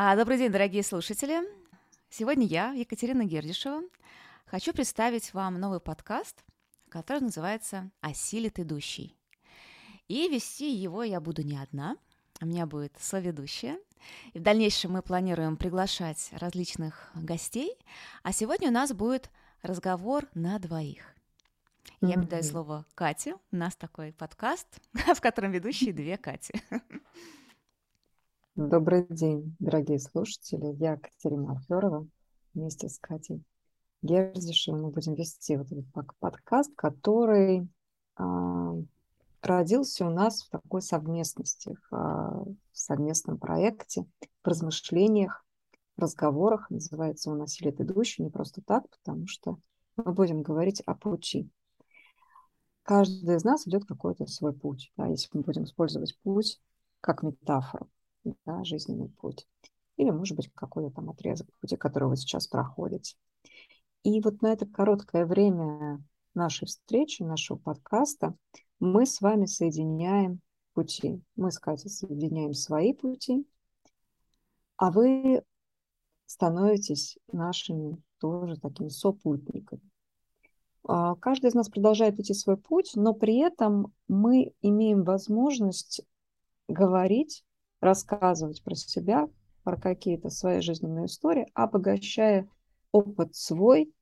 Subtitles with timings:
[0.00, 1.40] А, добрый день, дорогие слушатели.
[2.08, 3.82] Сегодня я, Екатерина Гердишева,
[4.46, 6.44] хочу представить вам новый подкаст,
[6.88, 9.16] который называется «Осилит идущий».
[10.06, 11.96] И вести его я буду не одна,
[12.40, 13.76] у меня будет соведущая.
[14.34, 17.76] И в дальнейшем мы планируем приглашать различных гостей,
[18.22, 21.12] а сегодня у нас будет разговор на двоих.
[22.00, 23.34] Я передаю слово Кате.
[23.50, 26.52] У нас такой подкаст, в котором ведущие две Кати.
[28.58, 30.74] Добрый день, дорогие слушатели.
[30.80, 32.08] Я Катерина Алферова.
[32.54, 33.44] Вместе с Катей
[34.02, 35.86] Герзишевой мы будем вести вот этот
[36.18, 37.68] подкаст, который
[38.16, 38.74] а,
[39.42, 44.06] родился у нас в такой совместности, в, а, в совместном проекте,
[44.42, 45.46] в размышлениях,
[45.96, 46.68] в разговорах.
[46.68, 49.60] Называется он «Насилие идущий» не просто так, потому что
[49.96, 51.48] мы будем говорить о пути.
[52.82, 54.92] Каждый из нас идет какой-то свой путь.
[54.96, 56.60] Да, если мы будем использовать путь
[57.00, 57.88] как метафору
[58.24, 59.46] да, жизненный путь.
[59.96, 63.16] Или, может быть, какой-то там отрезок пути, который вы сейчас проходите.
[64.04, 66.02] И вот на это короткое время
[66.34, 68.36] нашей встречи, нашего подкаста,
[68.78, 70.40] мы с вами соединяем
[70.72, 71.20] пути.
[71.34, 73.44] Мы с Катей соединяем свои пути,
[74.76, 75.42] а вы
[76.26, 79.82] становитесь нашими тоже такими сопутниками.
[80.84, 86.02] А, каждый из нас продолжает идти свой путь, но при этом мы имеем возможность
[86.68, 87.44] говорить
[87.80, 89.28] рассказывать про себя,
[89.62, 92.48] про какие-то свои жизненные истории, обогащая
[92.92, 93.92] опыт свой,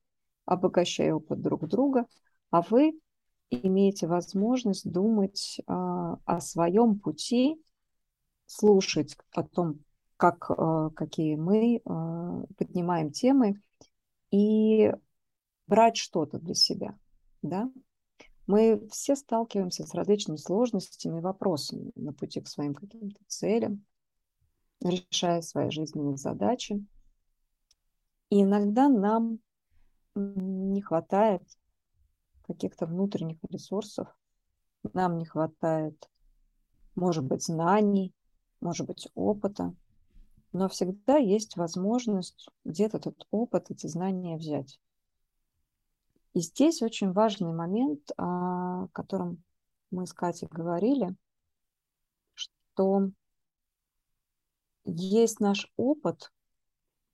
[0.44, 2.06] обогащая опыт друг друга,
[2.50, 2.98] а вы
[3.50, 7.60] имеете возможность думать а, о своем пути,
[8.46, 9.80] слушать о том,
[10.16, 13.60] как, а, какие мы а, поднимаем темы
[14.30, 14.92] и
[15.66, 16.96] брать что-то для себя.
[17.42, 17.70] Да?
[18.46, 23.84] Мы все сталкиваемся с различными сложностями и вопросами на пути к своим каким-то целям,
[24.80, 26.84] решая свои жизненные задачи.
[28.30, 29.40] И иногда нам
[30.14, 31.42] не хватает
[32.42, 34.08] каких-то внутренних ресурсов,
[34.92, 36.08] нам не хватает,
[36.94, 38.14] может быть, знаний,
[38.60, 39.74] может быть, опыта,
[40.52, 44.80] но всегда есть возможность где-то этот опыт, эти знания взять.
[46.36, 49.42] И здесь очень важный момент, о котором
[49.90, 51.16] мы с Катей говорили,
[52.34, 53.08] что
[54.84, 56.30] есть наш опыт,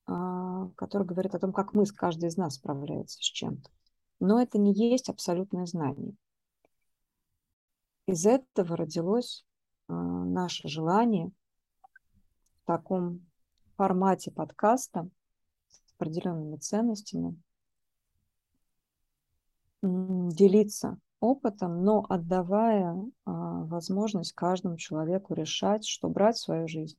[0.07, 3.71] а, который говорит о том, как мы, каждый из нас справляется с чем-то.
[4.19, 6.17] Но это не есть абсолютное знание.
[8.09, 9.47] Из этого родилось
[9.87, 11.31] а, наше желание
[12.57, 13.25] в таком
[13.77, 15.09] формате подкаста
[15.69, 17.41] с определенными ценностями
[19.83, 26.99] делиться опытом, но отдавая а, возможность каждому человеку решать, что брать в свою жизнь,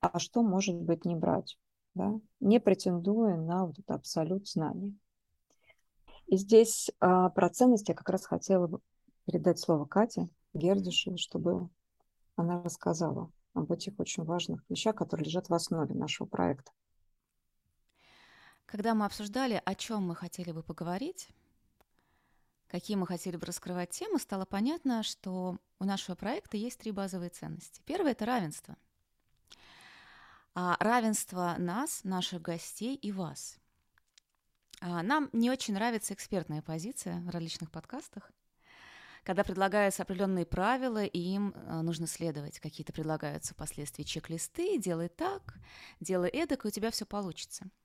[0.00, 1.56] а что, может быть, не брать,
[1.94, 2.18] да?
[2.40, 4.94] не претендуя на вот это абсолют знания.
[6.26, 8.80] И здесь а, про ценности я как раз хотела бы
[9.26, 11.68] передать слово Кате Гердишевой, чтобы
[12.36, 16.72] она рассказала об этих очень важных вещах, которые лежат в основе нашего проекта.
[18.66, 21.28] Когда мы обсуждали, о чем мы хотели бы поговорить,
[22.74, 27.30] какие мы хотели бы раскрывать темы, стало понятно, что у нашего проекта есть три базовые
[27.30, 27.80] ценности.
[27.86, 28.76] Первое– это равенство.
[30.56, 33.58] А равенство нас, наших гостей и вас.
[34.80, 38.32] А нам не очень нравится экспертная позиция в различных подкастах,
[39.22, 42.58] когда предлагаются определенные правила, и им а, нужно следовать.
[42.58, 45.60] Какие-то предлагаются впоследствии чек-листы, делай так,
[46.00, 47.66] делай эдак, и у тебя все получится–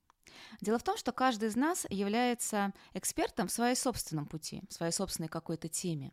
[0.62, 4.92] Дело в том, что каждый из нас является экспертом в своей собственном пути, в своей
[4.92, 6.12] собственной какой-то теме.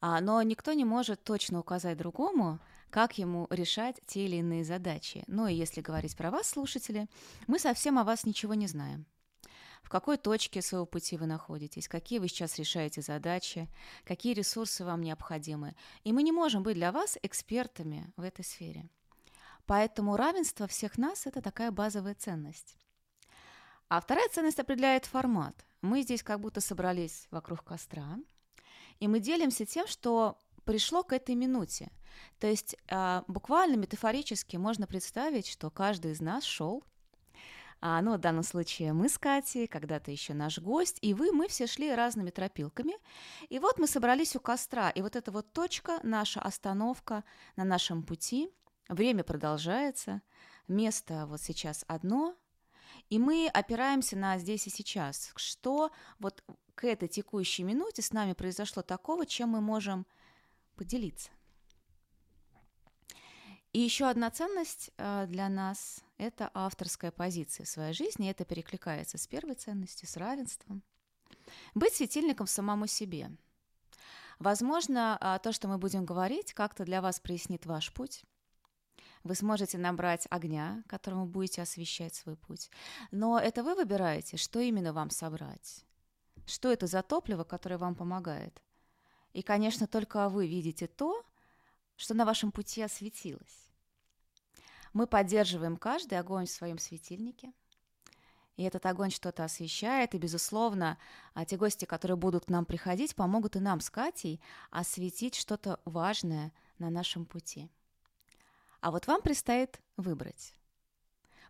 [0.00, 2.60] А, но никто не может точно указать другому,
[2.90, 5.24] как ему решать те или иные задачи.
[5.26, 7.08] Ну и если говорить про вас, слушатели,
[7.46, 9.06] мы совсем о вас ничего не знаем.
[9.82, 13.68] В какой точке своего пути вы находитесь, какие вы сейчас решаете задачи,
[14.04, 15.74] какие ресурсы вам необходимы.
[16.04, 18.88] И мы не можем быть для вас экспертами в этой сфере.
[19.66, 22.76] Поэтому равенство всех нас– это такая базовая ценность.
[23.94, 25.54] А вторая ценность определяет формат.
[25.80, 28.18] Мы здесь как будто собрались вокруг костра,
[28.98, 31.92] и мы делимся тем, что пришло к этой минуте.
[32.40, 36.82] То есть э, буквально метафорически можно представить, что каждый из нас шел,
[37.80, 41.46] а, ну, в данном случае мы с Катей, когда-то еще наш гость, и вы, мы
[41.46, 42.94] все шли разными тропилками.
[43.48, 47.22] И вот мы собрались у костра, и вот эта вот точка, наша остановка
[47.54, 48.50] на нашем пути,
[48.88, 50.20] время продолжается,
[50.66, 52.34] место вот сейчас одно,
[53.10, 55.32] и мы опираемся на здесь и сейчас.
[55.36, 56.42] Что вот
[56.74, 60.06] к этой текущей минуте с нами произошло такого, чем мы можем
[60.76, 61.30] поделиться.
[63.72, 68.30] И еще одна ценность э, для нас– это авторская позиция в своей жизни.
[68.30, 70.82] Это перекликается с первой ценностью, с равенством.
[71.74, 73.30] Быть светильником самому себе.
[74.38, 78.24] Возможно, а, то, что мы будем говорить, как-то для вас прояснит ваш путь.
[79.24, 82.70] Вы сможете набрать огня, которым вы будете освещать свой путь.
[83.10, 85.84] Но это вы выбираете, что именно вам собрать.
[86.46, 88.62] Что это за топливо, которое вам помогает.
[89.32, 91.24] И, конечно, только вы видите то,
[91.96, 93.70] что на вашем пути осветилось.
[94.92, 97.52] Мы поддерживаем каждый огонь в своем светильнике–
[98.56, 100.96] и этот огонь что-то освещает, и, безусловно,
[101.34, 104.40] а те гости, которые будут к нам приходить, помогут и нам с Катей
[104.70, 107.68] осветить что-то важное на нашем пути.
[108.84, 110.52] А вот вам предстоит выбрать.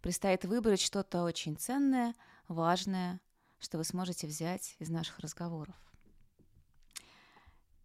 [0.03, 2.15] Предстоит выбрать что-то очень ценное,
[2.47, 3.21] важное,
[3.59, 5.75] что вы сможете взять из наших разговоров.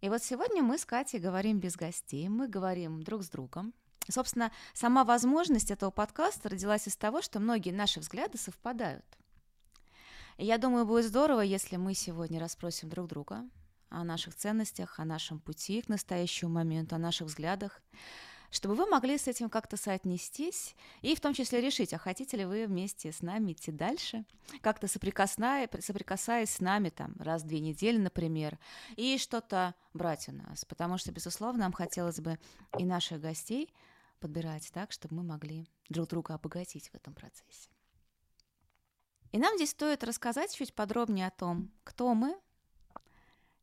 [0.02, 3.74] И вот сегодня мы с Катей говорим без гостей, мы говорим друг с другом–
[4.08, 9.04] Собственно, сама возможность этого подкаста родилась из того, что многие наши взгляды совпадают.
[10.36, 13.48] И я думаю, будет здорово, если мы сегодня расспросим друг друга
[13.88, 17.82] о наших ценностях, о нашем пути к настоящему моменту, о наших взглядах,
[18.50, 22.44] чтобы вы могли с этим как-то соотнестись и в том числе решить, а хотите ли
[22.44, 24.24] вы вместе с нами идти дальше,
[24.60, 28.58] как-то соприкасаясь, соприкасаясь с нами там раз в две недели, например,
[28.96, 32.38] и что-то брать у нас, потому что, безусловно, нам хотелось бы
[32.78, 33.72] и наших гостей–
[34.20, 37.70] подбирать так, чтобы мы могли друг друга обогатить в этом процессе.
[39.32, 42.38] И нам здесь стоит рассказать чуть подробнее о том, кто мы.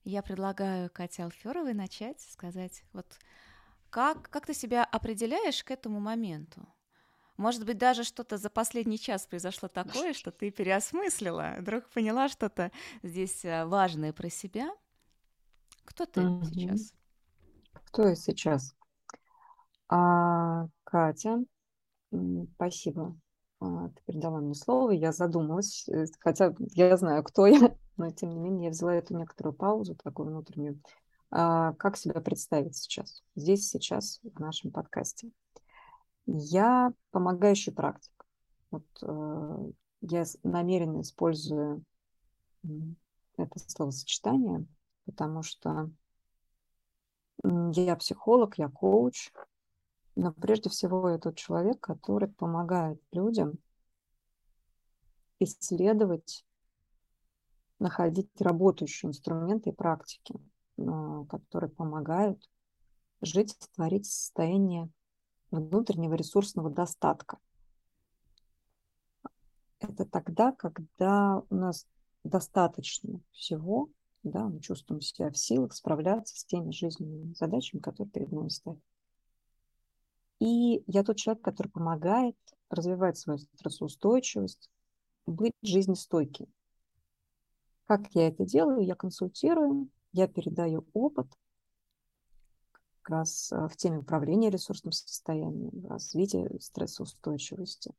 [0.03, 3.05] Я предлагаю Кате Алферовой начать, сказать, вот
[3.89, 6.67] как, как ты себя определяешь к этому моменту?
[7.37, 12.71] Может быть, даже что-то за последний час произошло такое, что ты переосмыслила, вдруг поняла что-то
[13.03, 14.71] здесь э, важное про себя.
[15.85, 16.45] Кто ты mm-hmm.
[16.45, 16.93] сейчас?
[17.73, 18.75] Кто я сейчас?
[19.87, 21.43] А, Катя,
[22.55, 23.15] спасибо.
[23.59, 28.31] А, ты передала мне слово, я задумалась, э, хотя я знаю, кто я, но тем
[28.31, 30.81] не менее я взяла эту некоторую паузу, такую внутреннюю.
[31.29, 35.29] А, как себя представить сейчас, здесь, сейчас, в нашем подкасте?
[36.25, 38.11] Я помогающий практик.
[38.71, 39.71] Вот, э,
[40.01, 41.83] я намеренно использую
[43.37, 44.65] это словосочетание,
[45.05, 45.89] потому что
[47.43, 49.31] я психолог, я коуч,
[50.15, 53.59] но прежде всего я тот человек, который помогает людям
[55.39, 56.45] исследовать,
[57.79, 60.39] находить работающие инструменты и практики,
[60.77, 62.49] которые помогают
[63.21, 64.89] жить, творить состояние
[65.51, 67.39] внутреннего ресурсного достатка.
[69.79, 71.87] Это тогда, когда у нас
[72.23, 73.89] достаточно всего,
[74.23, 78.79] да, мы чувствуем себя в силах справляться с теми жизненными задачами, которые перед нами стоят.
[80.39, 82.35] И я тот человек, который помогает
[82.69, 84.69] развивать свою стрессоустойчивость,
[85.25, 86.47] быть жизнестойким.
[87.85, 88.81] Как я это делаю?
[88.81, 91.27] Я консультирую, я передаю опыт
[93.01, 97.93] как раз э, в теме управления ресурсным состоянием, развития стрессоустойчивости.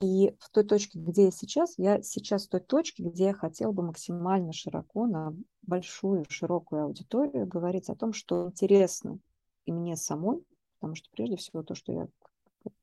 [0.00, 3.70] И в той точке, где я сейчас, я сейчас в той точке, где я хотела
[3.70, 9.18] бы максимально широко на большую, широкую аудиторию говорить о том, что интересно
[9.64, 10.44] и мне самой,
[10.78, 12.08] потому что прежде всего то, что я,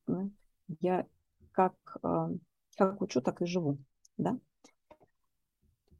[0.07, 0.31] ну,
[0.79, 1.05] я
[1.51, 2.29] как, а,
[2.77, 3.77] как учу, так и живу,
[4.17, 4.39] да.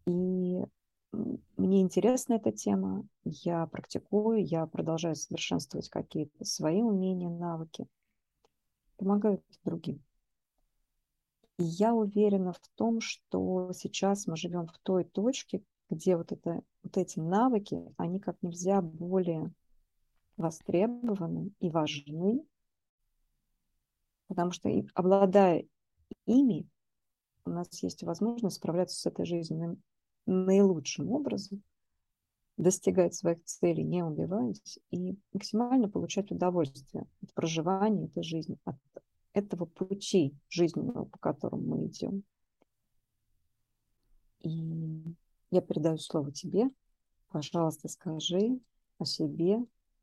[0.05, 0.63] И
[1.11, 7.87] мне интересна эта тема, я практикую, я продолжаю совершенствовать какие-то свои умения, навыки,
[8.97, 10.03] помогаю другим.
[11.57, 16.61] И я уверена в том, что сейчас мы живем в той точке, где вот, это,
[16.83, 19.51] вот эти навыки, они как нельзя более
[20.37, 22.45] востребованы и важны,
[24.27, 25.65] потому что обладая
[26.25, 26.67] ими,
[27.45, 29.81] у нас есть возможность справляться с этой жизнью
[30.25, 31.63] наилучшим образом,
[32.57, 38.75] достигать своих целей, не убиваясь, и максимально получать удовольствие от проживания этой жизни, от
[39.33, 42.23] этого пути жизненного, по которому мы идем.
[44.41, 45.03] И
[45.51, 46.69] я передаю слово тебе.
[47.29, 48.59] Пожалуйста, скажи
[48.97, 49.59] о себе,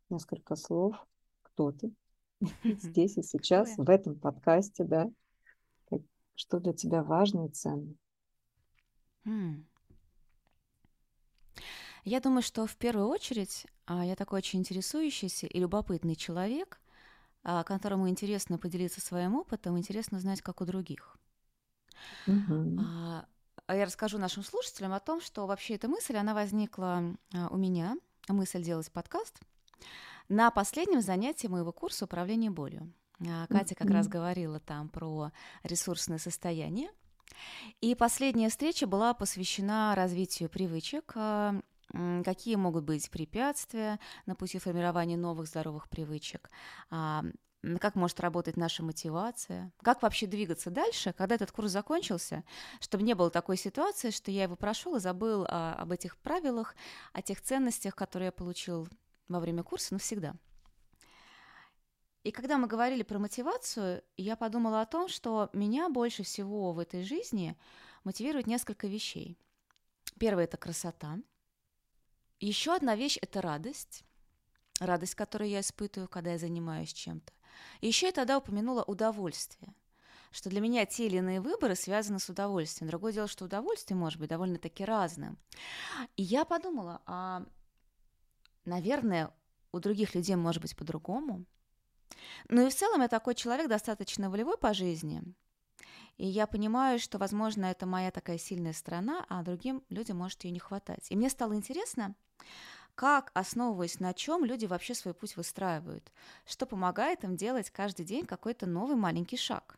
[0.08, 0.96] несколько слов,
[1.42, 1.92] кто ты
[2.64, 5.10] здесь и сейчас, в этом подкасте, да,
[6.36, 7.94] что для тебя важно и ценно.
[12.06, 16.80] Я думаю, что в первую очередь а, я такой очень интересующийся и любопытный человек,
[17.42, 21.18] а, которому интересно поделиться своим опытом, интересно знать, как у других.
[22.26, 22.80] Угу.
[23.68, 27.02] Я расскажу нашим слушателям о том, что вообще эта мысль, она возникла
[27.50, 27.98] у меня,
[28.28, 29.38] мысль делать подкаст–
[30.28, 32.92] на последнем занятии моего курса управления болью.
[33.48, 35.30] Катя как раз говорила там про
[35.62, 36.90] ресурсное состояние.
[37.80, 41.14] И последняя встреча была посвящена развитию привычек,
[42.24, 46.50] какие могут быть препятствия на пути формирования новых здоровых привычек,
[46.90, 47.24] а,
[47.80, 52.44] как может работать наша мотивация, как вообще двигаться дальше, когда этот курс закончился,
[52.80, 56.76] чтобы не было такой ситуации, что я его прошел и забыл об этих правилах,
[57.12, 58.88] о тех ценностях, которые я получил
[59.28, 60.36] во время курса навсегда.
[62.22, 66.80] И когда мы говорили про мотивацию, я подумала о том, что меня больше всего в
[66.80, 67.56] этой жизни
[68.02, 69.38] мотивирует несколько вещей.
[70.18, 71.18] Первое– это красота.
[72.40, 74.04] Еще одна вещь– это радость.
[74.80, 77.32] Радость, которую я испытываю, когда я занимаюсь чем-то.
[77.80, 79.74] Еще я тогда упомянула удовольствие
[80.36, 82.90] что для меня те или иные выборы связаны с удовольствием.
[82.90, 85.38] Другое дело, что удовольствие может быть довольно-таки разным.
[86.16, 87.42] И я подумала, а,
[88.66, 89.32] наверное,
[89.72, 91.46] у других людей может быть по-другому.
[92.48, 95.22] Ну и в целом я такой человек достаточно волевой по жизни.
[96.18, 100.50] И я понимаю, что, возможно, это моя такая сильная сторона, а другим людям может ее
[100.50, 101.06] не хватать.
[101.10, 102.14] И мне стало интересно,
[102.94, 106.10] как, основываясь на чем люди вообще свой путь выстраивают,
[106.46, 109.76] что помогает им делать каждый день какой-то новый маленький шаг.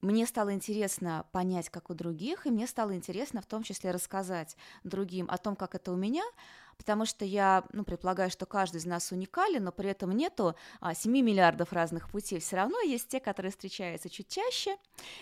[0.00, 4.56] Мне стало интересно понять, как у других, и мне стало интересно в том числе рассказать
[4.84, 6.22] другим о том, как это у меня,
[6.78, 10.94] потому что я ну, предполагаю, что каждый из нас уникален, но при этом нету а,
[10.94, 12.40] 7 миллиардов разных путей.
[12.40, 14.78] Все равно есть те, которые встречаются чуть чаще,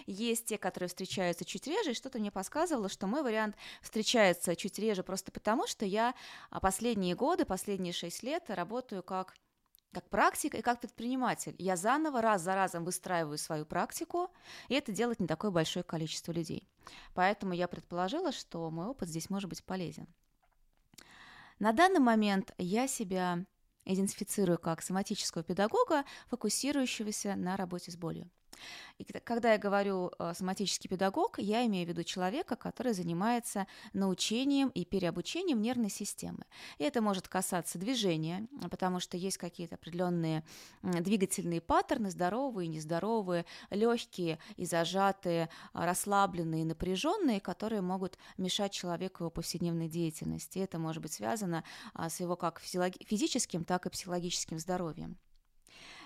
[0.07, 4.79] есть те, которые встречаются чуть реже, и что-то мне подсказывало, что мой вариант встречается чуть
[4.79, 6.15] реже просто потому, что я
[6.51, 9.35] а, последние годы, последние 6 лет работаю как
[9.93, 11.55] как практик и как предприниматель.
[11.59, 14.31] Я заново раз за разом выстраиваю свою практику,
[14.69, 16.69] и это делает не такое большое количество людей.
[17.15, 20.07] Поэтому я предположила, что мой опыт здесь может быть полезен.
[21.59, 23.45] На данный момент я себя
[23.87, 28.31] идентифицирую как соматического педагога, фокусирующегося на работе с болью.
[28.99, 34.69] И когда я говорю э, соматический педагог, я имею в виду человека, который занимается научением
[34.69, 36.45] и переобучением нервной системы.
[36.79, 40.45] И это может касаться движения, потому что есть какие-то определенные
[40.83, 49.31] двигательные паттерны, здоровые, нездоровые, легкие и зажатые, а, расслабленные, напряженные, которые могут мешать человеку его
[49.31, 50.59] повседневной деятельности.
[50.59, 55.19] И это может быть связано а, с его как физическим, так и психологическим здоровьем.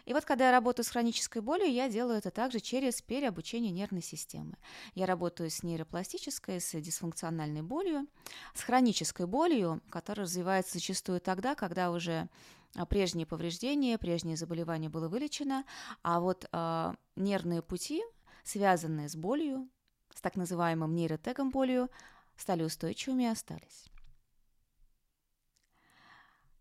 [0.04, 4.02] И вот когда я работаю с хронической болью, я делаю это также через переобучение нервной
[4.02, 4.56] системы.
[4.94, 8.06] Я работаю с нейропластической, с дисфункциональной болью,
[8.54, 12.28] с хронической болью, которая развивается зачастую тогда, когда уже
[12.76, 15.64] а, прежние повреждения, прежние заболевания было вылечено,
[16.02, 18.02] а вот э, нервные пути,
[18.44, 19.68] связанные с болью,
[20.14, 21.90] с так называемым нейротегом болью,
[22.36, 23.86] стали устойчивыми и остались.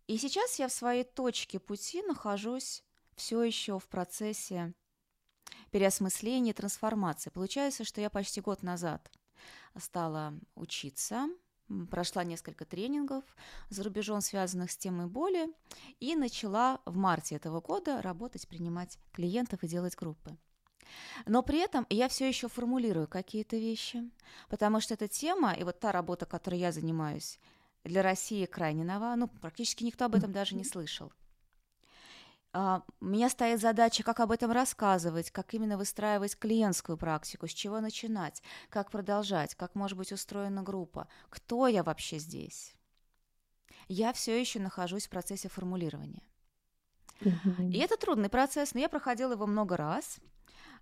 [0.07, 2.83] И сейчас я в своей точке пути нахожусь
[3.19, 4.73] все еще в процессе
[5.71, 7.29] переосмысления, трансформации.
[7.29, 9.11] Получается, что я почти год назад
[9.77, 11.27] стала учиться,
[11.91, 13.23] прошла несколько тренингов
[13.69, 15.53] за рубежом, связанных с темой боли,
[15.99, 20.35] и начала в марте этого года работать, принимать клиентов и делать группы.
[21.27, 24.09] Но при этом я все еще формулирую какие-то вещи,
[24.47, 27.39] потому что эта тема и вот та работа, которой я занимаюсь,
[27.83, 31.11] для России крайне нова, ну, практически никто об этом даже не слышал.
[32.51, 37.51] А, у меня стоит задача, как об этом рассказывать, как именно выстраивать клиентскую практику, с
[37.51, 42.73] чего начинать, как продолжать, как может быть устроена группа, кто я вообще здесь.
[43.87, 46.23] Я все еще нахожусь в процессе формулирования.
[47.21, 50.19] И это трудный процесс, но я проходила его много раз.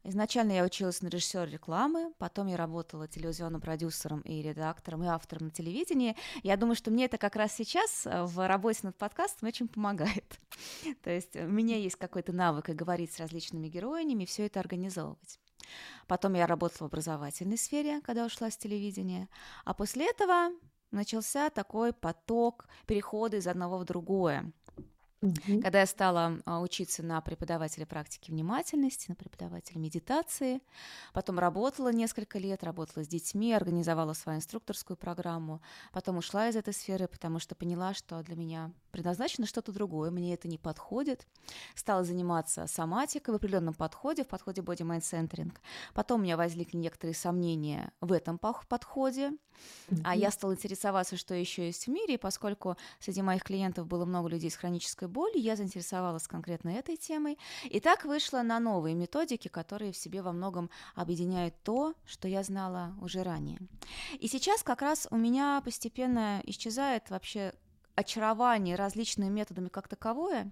[0.03, 5.47] Изначально я училась на режиссера рекламы, потом я работала телевизионным продюсером и редактором, и автором
[5.47, 6.15] на телевидении.
[6.43, 10.39] Я думаю, что мне это как раз сейчас э, в работе над подкастом очень помогает.
[11.03, 14.59] То есть у меня есть какой-то навык и говорить с различными героями, и все это
[14.59, 15.39] организовывать.
[16.07, 19.27] Потом я работала в образовательной сфере, когда ушла с телевидения.
[19.65, 20.51] А после этого
[20.91, 24.51] начался такой поток перехода из одного в другое.
[25.21, 25.61] Угу.
[25.63, 30.61] Когда я стала а, учиться на преподавателя практики внимательности, на преподавателя медитации,
[31.11, 36.73] потом работала несколько лет, работала с детьми, организовала свою инструкторскую программу, потом ушла из этой
[36.73, 41.25] сферы, потому что поняла, что для меня предназначено что-то другое, мне это не подходит.
[41.73, 45.51] Стала заниматься соматикой в определенном подходе, в подходе Body Mind Centering.
[45.95, 49.31] Потом у меня возникли некоторые сомнения в этом подходе,
[49.89, 53.87] mm а я стала интересоваться, что еще есть в мире, и поскольку среди моих клиентов
[53.87, 58.43] было много людей с хронической хронической боли, я заинтересовалась конкретно этой темой, и так вышла
[58.43, 63.59] на новые методики, которые в себе во многом объединяют то, что я знала уже ранее.
[64.19, 67.53] И сейчас как раз у меня постепенно исчезает вообще
[67.95, 70.51] очарование различными методами как таковое,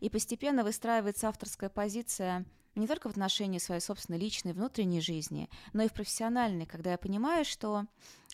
[0.00, 2.44] и постепенно выстраивается авторская позиция
[2.76, 6.98] не только в отношении своей собственной личной, внутренней жизни, но и в профессиональной, когда я
[6.98, 7.86] понимаю, что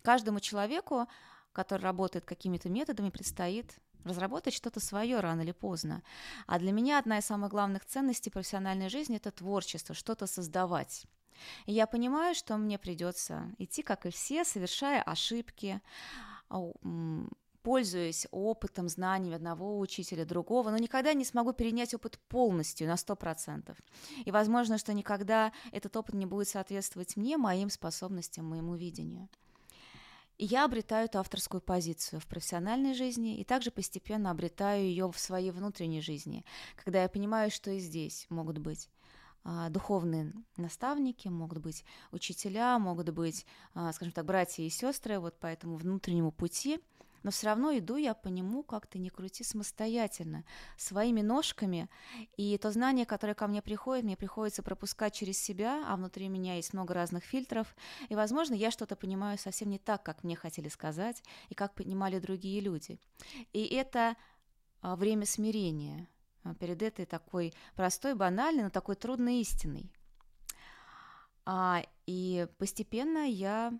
[0.02, 1.06] каждому человеку,
[1.52, 6.02] который работает какими-то методами, предстоит разработать что-то свое рано или поздно.
[6.46, 11.06] А для меня одна из самых главных ценностей профессиональной жизни– это творчество, что-то создавать.
[11.66, 15.80] И я понимаю, что мне придется идти, как и все, совершая ошибки,
[17.62, 23.76] пользуясь опытом, знаниями одного учителя, другого, но никогда не смогу перенять опыт полностью, на 100%.
[24.24, 29.28] И возможно, что никогда этот опыт не будет соответствовать мне, моим способностям, моему видению.
[30.44, 35.52] Я обретаю эту авторскую позицию в профессиональной жизни и также постепенно обретаю ее в своей
[35.52, 36.44] внутренней жизни,
[36.74, 38.90] когда я понимаю, что и здесь могут быть
[39.44, 45.38] а, духовные наставники, могут быть учителя, могут быть, а, скажем так, братья и сестры вот
[45.38, 46.80] по этому внутреннему пути–
[47.22, 50.44] но все равно иду я по нему как-то не крути самостоятельно,
[50.76, 51.88] своими ножками,
[52.36, 56.56] и то знание, которое ко мне приходит, мне приходится пропускать через себя, а внутри меня
[56.56, 57.74] есть много разных фильтров,
[58.08, 62.18] и, возможно, я что-то понимаю совсем не так, как мне хотели сказать, и как понимали
[62.18, 62.98] другие люди.
[63.52, 64.16] И это
[64.80, 66.08] а, время смирения
[66.44, 69.90] а, перед этой такой простой, банальной, но такой трудной истиной.
[71.44, 73.72] А, и постепенно я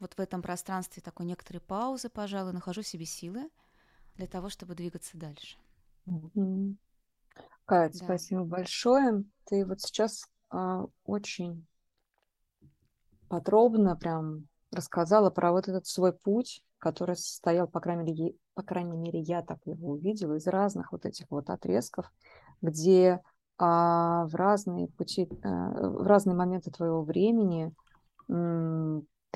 [0.00, 3.50] вот в этом пространстве такой некоторой паузы, пожалуй, нахожу себе силы
[4.16, 5.56] для того, чтобы двигаться дальше.
[6.06, 6.76] Mm-hmm.
[7.64, 8.04] Кать, да.
[8.04, 9.24] спасибо большое.
[9.46, 11.66] Ты вот сейчас а, очень
[13.28, 18.96] подробно прям рассказала про вот этот свой путь, который состоял, по крайней мере, по крайней
[18.96, 22.10] мере, я так его увидела, из разных вот этих вот отрезков,
[22.62, 23.20] где
[23.58, 27.72] а, в разные пути, а, в разные моменты твоего времени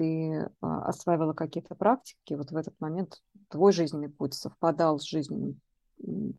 [0.00, 5.61] ты а, осваивала какие-то практики, вот в этот момент твой жизненный путь совпадал с жизненными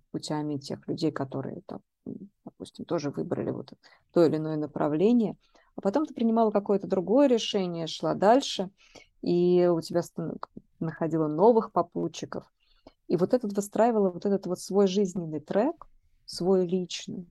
[0.09, 1.81] путями тех людей, которые, там,
[2.43, 3.73] допустим, тоже выбрали вот
[4.13, 5.37] то или иное направление,
[5.75, 8.71] а потом ты принимала какое-то другое решение, шла дальше,
[9.21, 10.01] и у тебя
[10.79, 12.51] находила новых попутчиков,
[13.07, 15.85] и вот этот выстраивала вот этот вот свой жизненный трек,
[16.25, 17.29] свой личный,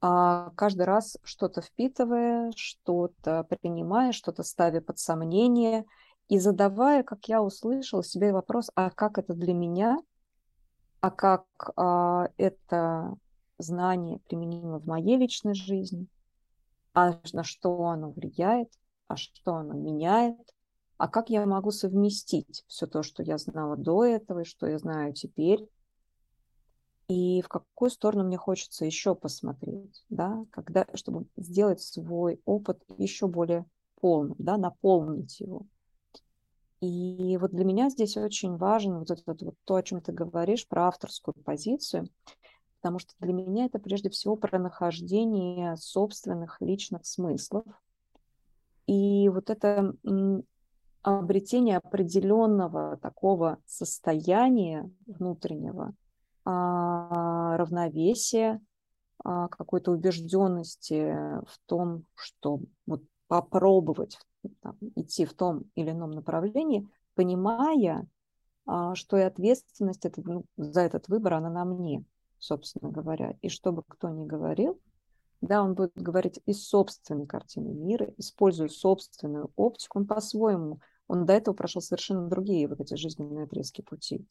[0.00, 5.84] а каждый раз что-то впитывая, что-то принимая, что-то ставя под сомнение
[6.28, 9.98] и задавая, как я услышала, себе вопрос, а как это для меня,
[11.00, 13.16] а как а, это
[13.58, 16.06] знание применимо в моей личной жизни,
[16.94, 18.70] а на что оно влияет,
[19.08, 20.36] а что оно меняет,
[20.98, 24.78] а как я могу совместить все то, что я знала до этого и что я
[24.78, 25.66] знаю теперь,
[27.08, 33.28] и в какую сторону мне хочется еще посмотреть, да, когда, чтобы сделать свой опыт еще
[33.28, 33.64] более
[34.00, 35.66] полным, да, наполнить его.
[36.80, 40.66] И вот для меня здесь очень важен вот это вот то, о чем ты говоришь,
[40.66, 42.08] про авторскую позицию,
[42.80, 47.64] потому что для меня это прежде всего про нахождение собственных личных смыслов.
[48.86, 49.94] И вот это
[51.02, 55.94] обретение определенного такого состояния внутреннего–
[56.46, 58.60] равновесия,
[59.24, 61.14] а, какой-то убежденности
[61.46, 64.18] в том, что вот попробовать
[64.60, 68.06] там, идти в том или ином направлении, понимая,
[68.66, 72.04] а, что и ответственность это, ну, за этот выбор, она на мне,
[72.38, 73.36] собственно говоря.
[73.42, 74.80] И что бы кто ни говорил,
[75.40, 81.32] да, он будет говорить из собственной картины мира, используя собственную оптику, он по-своему, он до
[81.32, 84.24] этого прошел совершенно другие вот эти жизненные отрезки пути.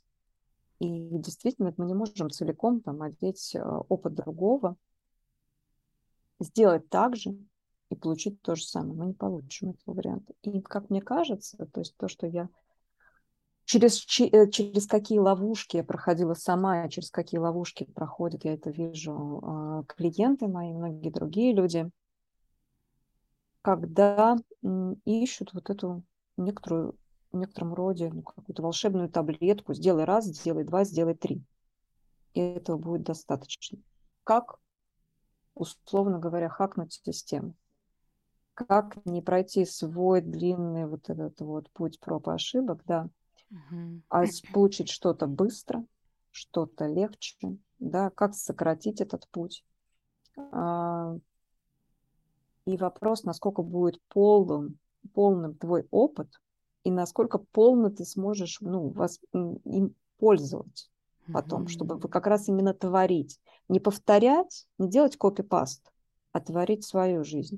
[0.80, 4.76] И действительно, мы не можем целиком там одеть а, опыт другого,
[6.40, 7.38] сделать так же
[7.90, 8.94] и получить то же самое.
[8.94, 10.34] Мы не получим этого варианта.
[10.42, 12.50] И как мне кажется, то есть то, что я
[13.66, 19.42] через, э, через какие ловушки я проходила сама, через какие ловушки проходят, я это вижу,
[19.44, 21.90] а, клиенты мои, многие другие люди,
[23.62, 24.38] когда
[25.06, 26.04] ищут вот эту
[26.38, 26.96] некоторую
[27.36, 29.74] в некотором роде ну, какую-то волшебную таблетку.
[29.74, 31.44] Сделай раз, сделай два, сделай три.
[32.34, 33.78] И этого будет достаточно.
[34.24, 34.58] Как,
[35.54, 37.54] условно говоря, хакнуть систему?
[38.54, 43.10] Как не пройти свой длинный вот этот вот путь проб и ошибок, да,
[43.52, 44.02] угу.
[44.10, 45.86] а получить что-то быстро,
[46.32, 49.66] что-то легче, да, как сократить этот путь.
[50.38, 51.18] А,
[52.66, 54.80] и вопрос, насколько будет полным,
[55.14, 56.30] полным твой опыт,
[56.86, 60.88] и насколько полно ты сможешь ну, вас, им пользоваться
[61.34, 61.70] потом, mm-hmm.
[61.70, 63.40] чтобы вы как раз именно творить.
[63.68, 65.92] Не повторять, не делать копипаст,
[66.32, 67.58] а творить свою жизнь.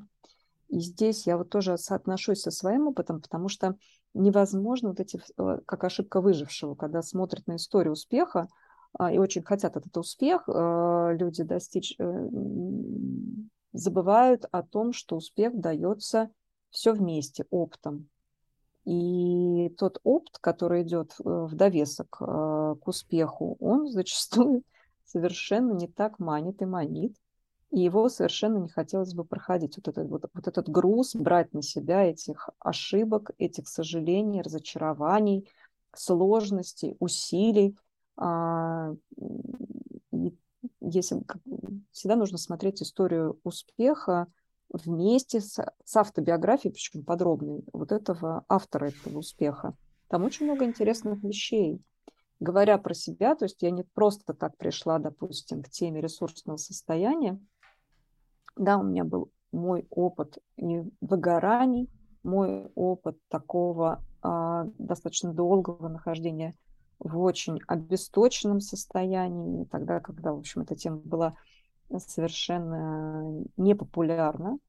[0.69, 3.75] И здесь я вот тоже соотношусь со своим опытом, потому что
[4.13, 8.47] невозможно вот эти, э, как ошибка выжившего, когда смотрят на историю успеха
[8.97, 12.29] а, и очень хотят этот успех, э, люди достичь, э,
[13.73, 16.29] забывают о том, что успех дается
[16.69, 18.09] все вместе, оптом.
[18.87, 24.63] И тот опыт, который идет в довесок к успеху, он зачастую
[25.03, 27.13] совершенно не так манит и манит,
[27.69, 29.75] и его совершенно не хотелось бы проходить.
[29.75, 35.49] Вот этот, вот, вот этот груз, брать на себя этих ошибок, этих сожалений, разочарований,
[35.93, 37.77] сложностей, усилий.
[38.15, 38.93] А,
[40.13, 40.33] и
[40.79, 41.21] если,
[41.91, 44.27] всегда нужно смотреть историю успеха
[44.69, 49.75] вместе с, с автобиографией, причем подробной, вот этого автора этого успеха.
[50.07, 51.81] Там очень много интересных вещей.
[52.39, 57.39] Говоря про себя, то есть я не просто так пришла, допустим, к теме ресурсного состояния,
[58.55, 61.89] да, у меня был мой опыт и выгораний,
[62.23, 66.55] мой опыт такого а, достаточно долгого нахождения
[66.99, 71.35] в очень обесточенном состоянии, тогда, когда, в общем, эта тема была
[71.97, 74.59] совершенно непопулярна,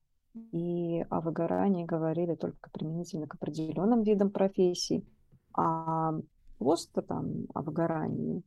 [0.53, 5.05] и о выгорании говорили только применительно к определенным видам профессий,
[5.53, 6.15] а
[6.59, 8.43] просто там о выгорании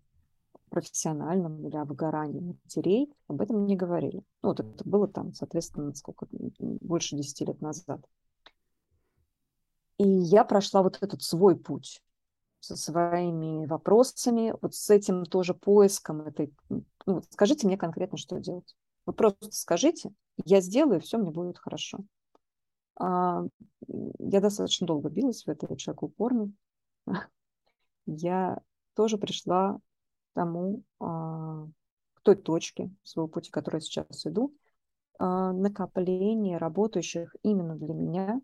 [0.70, 4.24] профессиональном или о выгорании матерей, об этом не говорили.
[4.42, 6.28] Ну, вот это было там, соответственно, сколько,
[6.80, 8.02] больше 10 лет назад.
[9.98, 12.02] И я прошла вот этот свой путь
[12.62, 16.54] со своими вопросами, вот с этим тоже поиском этой...
[17.06, 18.76] Ну, скажите мне конкретно, что делать.
[19.06, 20.14] Вы просто скажите,
[20.46, 22.00] я сделаю, все мне будет хорошо.
[22.96, 23.44] А,
[23.88, 26.52] я достаточно долго билась в этой человек упорно.
[28.06, 28.60] Я
[28.96, 29.80] тоже пришла
[30.34, 31.68] тому, а,
[32.14, 34.54] к той точке своего пути, которой я сейчас иду,
[35.18, 38.42] а, накопление работающих именно для меня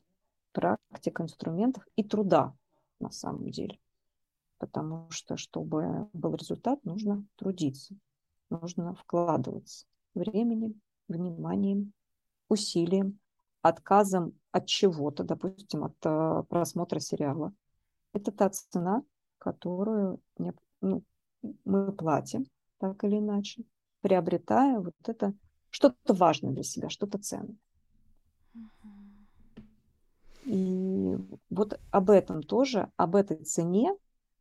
[0.53, 2.55] практик, инструментов и труда
[2.99, 3.79] на самом деле.
[4.57, 7.95] Потому что, чтобы был результат, нужно трудиться,
[8.49, 9.85] нужно вкладываться
[10.17, 11.93] временем, вниманием,
[12.49, 13.19] усилием,
[13.61, 17.53] отказом от чего-то, допустим, от э, просмотра сериала.
[18.13, 19.03] Это та цена,
[19.37, 20.19] которую
[20.81, 21.03] ну,
[21.65, 22.45] мы платим,
[22.79, 23.63] так или иначе,
[24.01, 25.33] приобретая вот это
[25.69, 27.57] что-то важное для себя, что-то ценное.
[30.45, 31.17] И
[31.49, 33.93] вот об этом тоже, об этой цене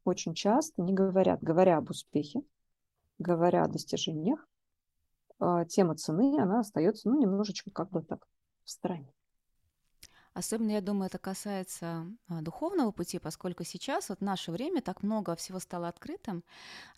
[0.07, 1.42] очень часто не говорят.
[1.42, 2.42] Говоря об успехе,
[3.19, 4.47] говоря о достижениях,
[5.38, 8.27] а, тема цены, она остается, ну, немножечко как бы так
[8.64, 9.12] в стороне.
[10.37, 15.03] Особенно, я думаю, это касается а, духовного пути, поскольку сейчас, вот в наше время, так
[15.03, 16.44] много всего стало открытым,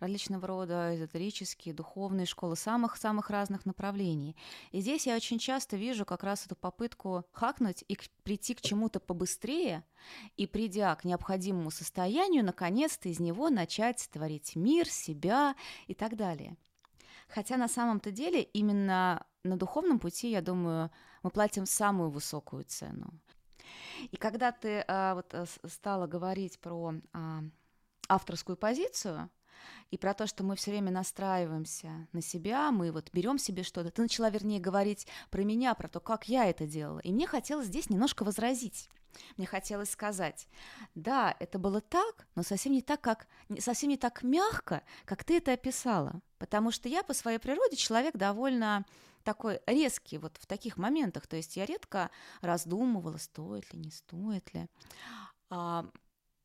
[0.01, 4.37] различного рода эзотерические, духовные школы самых-самых разных направлений.
[4.73, 8.99] И здесь я очень часто вижу как раз эту попытку хакнуть и прийти к чему-то
[8.99, 9.85] побыстрее,
[10.37, 15.55] и придя к необходимому состоянию, наконец-то из него начать творить мир, себя
[15.87, 16.57] и так далее.
[17.29, 20.91] Хотя на самом-то деле именно на духовном пути, я думаю,
[21.23, 23.13] мы платим самую высокую цену.
[24.11, 27.43] И когда ты а, вот э, стала говорить про а,
[28.09, 29.31] авторскую позицию,
[29.91, 33.91] и про то, что мы все время настраиваемся на себя, мы вот берем себе что-то.
[33.91, 36.99] Ты начала, вернее, говорить про меня, про то, как я это делала.
[37.01, 38.89] И мне хотелось здесь немножко возразить.
[39.37, 40.47] Мне хотелось сказать,
[40.95, 43.27] да, это было так, но совсем не так, как,
[43.59, 46.21] совсем не так мягко, как ты это описала.
[46.39, 48.85] Потому что я по своей природе человек довольно
[49.29, 51.27] такой резкий вот в таких моментах.
[51.27, 52.11] То есть я редко
[52.41, 54.69] раздумывала, стоит ли, не стоит ли.
[55.51, 55.85] А,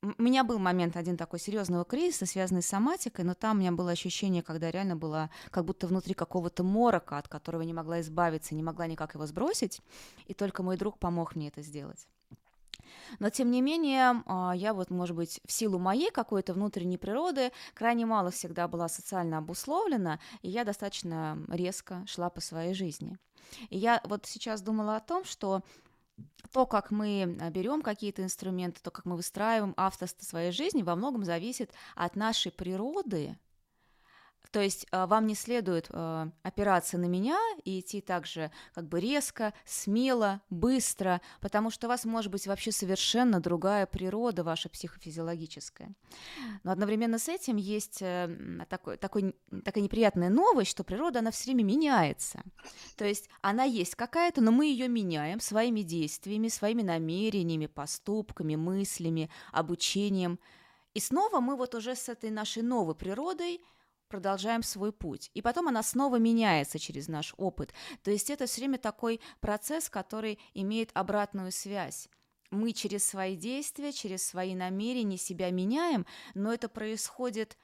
[0.02, 3.72] у меня был момент один такой серьезного кризиса, связанный с соматикой, но там у меня
[3.72, 8.54] было ощущение, когда реально было как будто внутри какого-то морока, от которого не могла избавиться,
[8.54, 9.80] не могла никак его сбросить,
[10.28, 12.10] и только мой друг помог мне это сделать.
[13.20, 17.52] Но, тем не менее, а, я вот, может быть, в силу моей какой-то внутренней природы
[17.74, 23.18] крайне мало всегда была социально обусловлена, и я достаточно резко шла по своей жизни.
[23.70, 25.62] И я вот сейчас думала о том, что
[26.52, 30.96] то, как мы а, берем какие-то инструменты, то, как мы выстраиваем авторство своей жизни, во
[30.96, 33.38] многом зависит от нашей природы,
[34.51, 38.99] то есть а, вам не следует а, опираться на меня и идти также как бы
[38.99, 45.93] резко, смело, быстро, потому что у вас может быть вообще совершенно другая природа ваша психофизиологическая.
[46.63, 51.45] Но одновременно с этим есть э, такой, такой, такая неприятная новость, что природа, она все
[51.45, 52.43] время меняется.
[52.95, 59.29] То есть она есть какая-то, но мы ее меняем своими действиями, своими намерениями, поступками, мыслями,
[59.51, 60.39] обучением.
[60.93, 63.62] И снова мы вот уже с этой нашей новой природой–
[64.13, 65.32] продолжаем свой путь.
[65.34, 67.73] И потом она снова меняется через наш опыт.
[68.04, 72.10] То есть это все время такой процесс, который имеет обратную связь.
[72.52, 77.58] мы через свои действия, через свои намерения себя меняем, но это происходит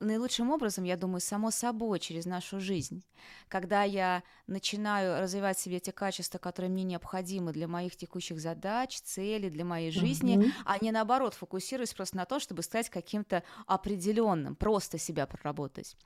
[0.00, 3.04] наилучшим образом, я думаю, само собой, через нашу жизнь.
[3.48, 9.00] Когда я начинаю развивать в себе те качества, которые мне необходимы для моих текущих задач,
[9.00, 10.52] целей, для моей жизни, mm-hmm.
[10.64, 15.96] а не наоборот фокусируюсь просто на том, чтобы стать каким-то определенным, просто себя проработать.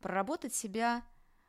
[0.00, 1.02] Проработать себя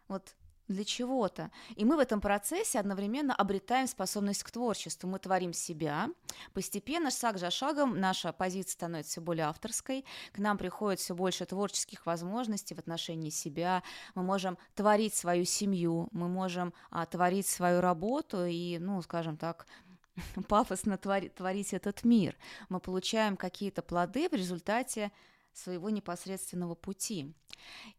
[0.08, 0.36] вот
[0.68, 1.52] для чего-то.
[1.76, 5.10] И мы в этом процессе одновременно обретаем способность к творчеству.
[5.10, 6.10] Мы творим себя.
[6.54, 10.06] Постепенно, шаг за шагом, наша позиция становится все более авторской.
[10.32, 13.84] К нам приходит все больше творческих возможностей в отношении себя.
[14.16, 19.68] Мы можем творить свою семью, мы можем а, творить свою работу и, ну, скажем так,
[20.48, 22.36] пафосно творить, творить этот мир.
[22.70, 25.12] Мы получаем какие-то плоды в результате
[25.58, 27.34] своего непосредственного пути.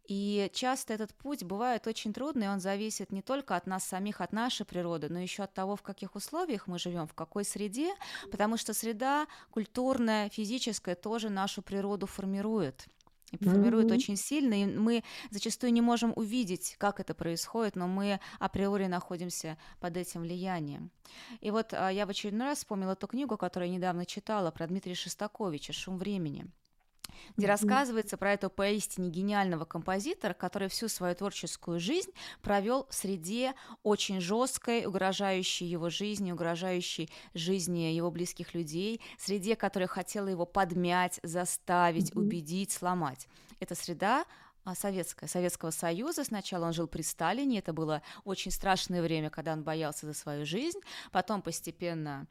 [0.09, 4.33] И часто этот путь бывает очень трудный, он зависит не только от нас самих, от
[4.33, 7.95] нашей природы, но еще от того, в каких условиях мы живем, в какой среде,
[8.31, 12.87] потому что среда культурная, физическая тоже нашу природу формирует
[13.33, 13.95] и формирует mm-hmm.
[13.95, 19.59] очень сильно, и мы зачастую не можем увидеть, как это происходит, но мы априори находимся
[19.81, 20.91] под этим влиянием.
[21.41, 24.67] И вот а, я в очередной раз вспомнила ту книгу, которую я недавно читала про
[24.67, 26.47] Дмитрия Шестаковича «Шум времени»
[27.37, 27.51] где mm-hmm.
[27.51, 32.11] рассказывается про этого поистине гениального композитора, который всю свою творческую жизнь
[32.43, 39.89] провел в среде очень жесткой, угрожающей его жизни, угрожающей жизни его близких людей, среде, которая
[39.89, 42.21] хотела его подмять, заставить, mm-hmm.
[42.21, 43.29] убедить, сломать.
[43.61, 44.25] Эта среда
[44.67, 46.25] а, советская, Советского Союза.
[46.25, 50.45] Сначала он жил при Сталине, это было очень страшное время, когда он боялся за свою
[50.45, 50.81] жизнь.
[51.13, 52.27] Потом постепенно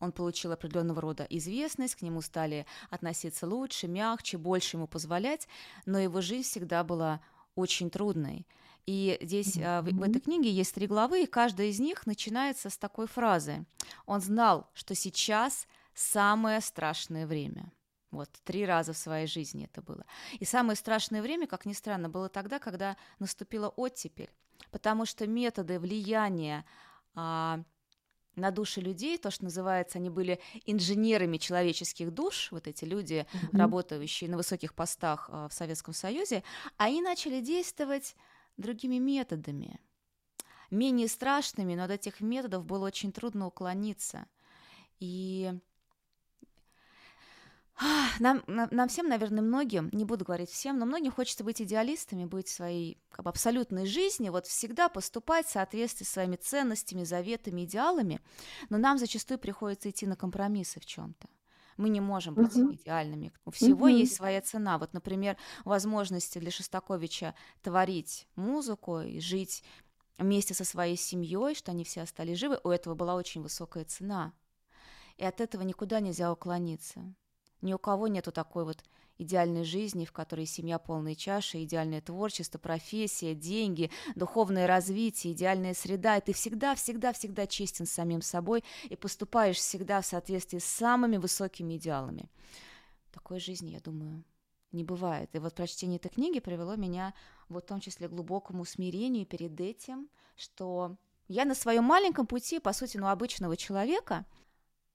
[0.00, 5.48] он получил определенного рода известность, к нему стали относиться лучше, мягче, больше ему позволять,
[5.86, 7.20] но его жизнь всегда была
[7.54, 8.46] очень трудной.
[8.86, 9.82] И здесь mm-hmm.
[9.82, 13.66] в, в этой книге есть три главы, и каждая из них начинается с такой фразы.
[14.06, 17.70] Он знал, что сейчас самое страшное время.
[18.10, 20.06] Вот, три раза в своей жизни это было.
[20.38, 24.30] И самое страшное время, как ни странно, было тогда, когда наступила оттепель,
[24.70, 26.64] потому что методы влияния
[27.14, 27.62] а,
[28.38, 33.58] на души людей, то, что называется, они были инженерами человеческих душ, вот эти люди, mm-hmm.
[33.58, 36.42] работающие на высоких постах э, в Советском Союзе,
[36.76, 38.16] они начали действовать
[38.56, 39.80] другими методами,
[40.70, 44.26] менее страшными, но от этих методов было очень трудно уклониться.
[45.00, 45.52] И
[48.18, 52.48] нам, нам всем, наверное, многим, не буду говорить всем, но многим хочется быть идеалистами, быть
[52.48, 57.64] в своей как бы, абсолютной жизни, вот всегда поступать в соответствии с своими ценностями, заветами,
[57.64, 58.20] идеалами,
[58.68, 61.28] но нам зачастую приходится идти на компромиссы в чем-то.
[61.76, 62.74] Мы не можем быть uh-huh.
[62.74, 63.32] идеальными.
[63.44, 63.98] У всего uh-huh.
[63.98, 64.78] есть своя цена.
[64.78, 69.62] Вот, например, возможности для Шостаковича творить музыку и жить
[70.18, 74.32] вместе со своей семьей, что они все остались живы, у этого была очень высокая цена.
[75.18, 77.14] И от этого никуда нельзя уклониться.
[77.60, 78.84] Ни у кого нету такой вот
[79.18, 86.16] идеальной жизни, в которой семья полная чаша, идеальное творчество, профессия, деньги, духовное развитие, идеальная среда,
[86.16, 90.64] и ты всегда, всегда, всегда честен с самим собой и поступаешь всегда в соответствии с
[90.64, 92.30] самыми высокими идеалами.
[93.12, 94.22] Такой жизни, я думаю,
[94.70, 95.34] не бывает.
[95.34, 97.12] И вот прочтение этой книги привело меня
[97.48, 102.60] вот в том числе к глубокому смирению перед этим, что я на своем маленьком пути,
[102.60, 104.24] по сути, ну, обычного человека,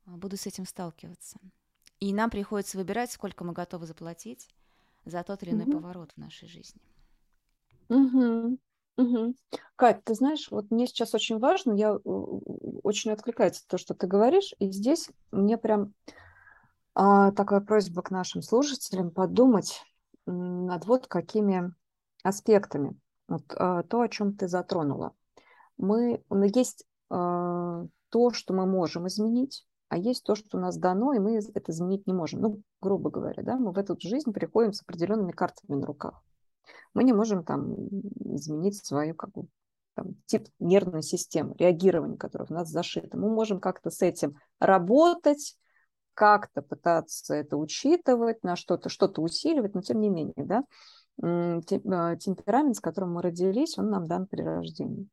[0.06, 1.40] а, буду с этим сталкиваться.
[2.04, 4.50] И нам приходится выбирать, сколько мы готовы заплатить
[5.06, 5.78] за тот или иной угу.
[5.78, 6.82] поворот в нашей жизни.
[7.88, 8.58] Угу.
[8.98, 9.36] Угу.
[9.78, 14.54] Кать, ты знаешь, вот мне сейчас очень важно, я очень откликается то, что ты говоришь,
[14.60, 15.94] и здесь мне прям
[16.94, 19.82] а, такая просьба к нашим слушателям подумать
[20.26, 21.74] над вот какими
[22.22, 23.00] аспектами.
[23.30, 25.14] Вот а, то, о чем ты затронула.
[25.78, 26.22] Мы,
[26.54, 31.20] есть а, то, что мы можем изменить, а есть то, что у нас дано, и
[31.20, 32.42] мы это изменить не можем.
[32.42, 36.24] Ну, грубо говоря, да, мы в эту жизнь приходим с определенными картами на руках.
[36.96, 37.76] Мы не можем там
[38.36, 39.46] изменить свою как бы,
[39.94, 43.20] там, тип нервной системы, реагирования, которое в нас зашито.
[43.20, 45.60] Мы можем как-то с этим работать,
[46.16, 50.64] как-то пытаться это учитывать, на что-то что-то усиливать, но тем не менее, да,
[51.22, 55.08] а, темперамент, с которым мы родились, он нам дан при рождении.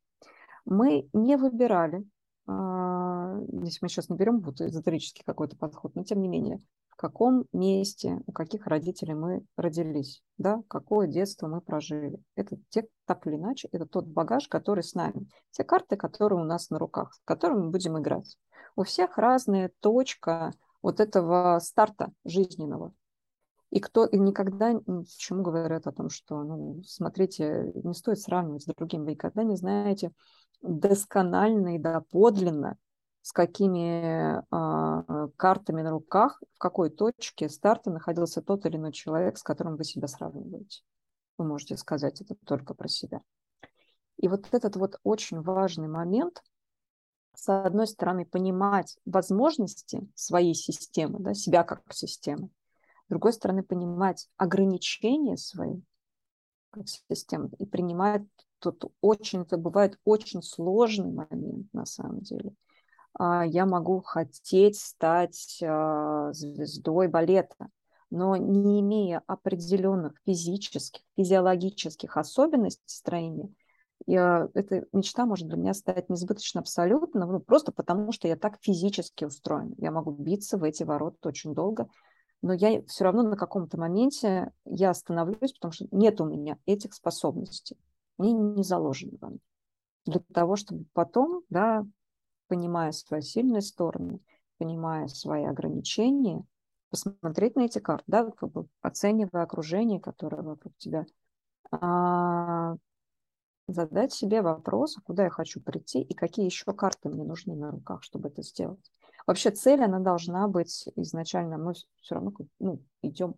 [0.65, 2.03] Мы не выбирали
[2.47, 7.45] здесь мы сейчас не берем вот эзотерический какой-то подход, но тем не менее, в каком
[7.53, 12.23] месте, у каких родителей мы родились, да, какое детство мы прожили.
[12.35, 16.45] Это те, так или иначе, это тот багаж, который с нами, те карты, которые у
[16.45, 18.37] нас на руках, с которыми мы будем играть.
[18.77, 22.93] У всех разная точка вот этого старта жизненного.
[23.71, 28.67] И кто и никогда, почему говорят о том, что, ну, смотрите, не стоит сравнивать с
[28.67, 30.13] другим, вы никогда не знаете,
[30.61, 32.77] досконально и доподлинно,
[33.23, 39.39] с какими а, картами на руках, в какой точке старта находился тот или иной человек,
[39.39, 40.83] с которым вы себя сравниваете.
[41.39, 43.21] Вы можете сказать это только про себя.
[44.17, 46.43] И вот этот вот очень важный момент,
[47.35, 52.51] с одной стороны, понимать возможности своей системы, да, себя как системы,
[53.11, 55.81] другой стороны, понимать ограничения свои
[56.71, 58.23] как системы и принимать
[58.61, 62.53] тут очень, это бывает очень сложный момент на самом деле.
[63.15, 67.69] А, я могу хотеть стать а, звездой балета,
[68.11, 73.51] но не имея определенных физических, физиологических особенностей строения,
[74.07, 78.59] я, эта мечта может для меня стать несбыточно абсолютно, ну, просто потому что я так
[78.61, 79.75] физически устроена.
[79.77, 81.89] Я могу биться в эти ворота очень долго,
[82.43, 86.95] но я все равно на каком-то моменте я остановлюсь, потому что нет у меня этих
[86.95, 87.77] способностей.
[88.19, 89.41] Они не заложены во мне.
[90.07, 91.87] Для того, чтобы потом, да,
[92.49, 94.21] понимая свои сильные стороны,
[94.59, 96.45] понимая свои ограничения,
[96.91, 101.07] посмотреть на эти карты, да, как бы оценивая окружение, которое вокруг тебя,
[101.71, 102.77] а,
[103.69, 107.71] задать себе вопрос, а куда я хочу прийти и какие еще карты мне нужны на
[107.71, 108.91] руках, чтобы это сделать.
[109.31, 113.37] Вообще цель, она должна быть изначально, мы все равно ну, идем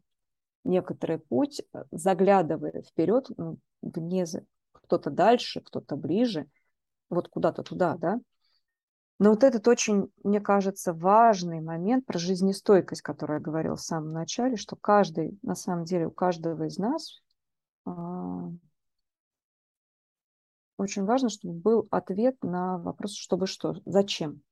[0.65, 4.25] некоторый путь, заглядывая вперед, ну, вне,
[4.73, 6.49] кто-то дальше, кто-то ближе,
[7.11, 8.19] вот куда-то туда, да.
[9.19, 14.15] Но вот этот очень, мне кажется, важный момент про жизнестойкость, который я говорил в самом
[14.15, 17.21] начале, что каждый, на самом деле, у каждого из нас
[17.85, 18.49] а,
[20.79, 24.43] очень важно, чтобы был ответ на вопрос, чтобы что, зачем.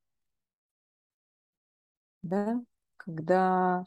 [2.23, 2.61] Да,
[2.97, 3.87] когда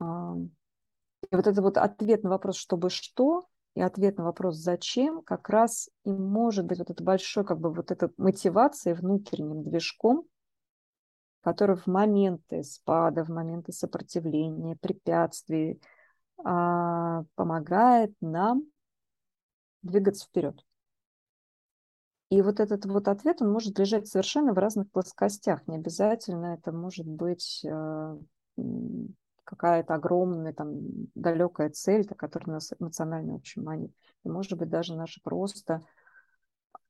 [0.00, 5.48] и вот это вот ответ на вопрос, чтобы что, и ответ на вопрос «зачем» как
[5.48, 10.24] раз и может быть вот это большой как бы вот эта мотивация внутренним движком,
[11.42, 15.80] который в моменты спада, в моменты сопротивления, препятствий
[16.44, 18.64] а, помогает нам
[19.82, 20.64] двигаться вперед.
[22.30, 25.66] И вот этот вот ответ, он может лежать совершенно в разных плоскостях.
[25.66, 28.16] Не обязательно это может быть а,
[29.42, 30.78] какая-то огромная, там,
[31.16, 33.92] далекая цель, которая нас эмоционально очень манит.
[34.24, 35.82] И, может быть, даже наше просто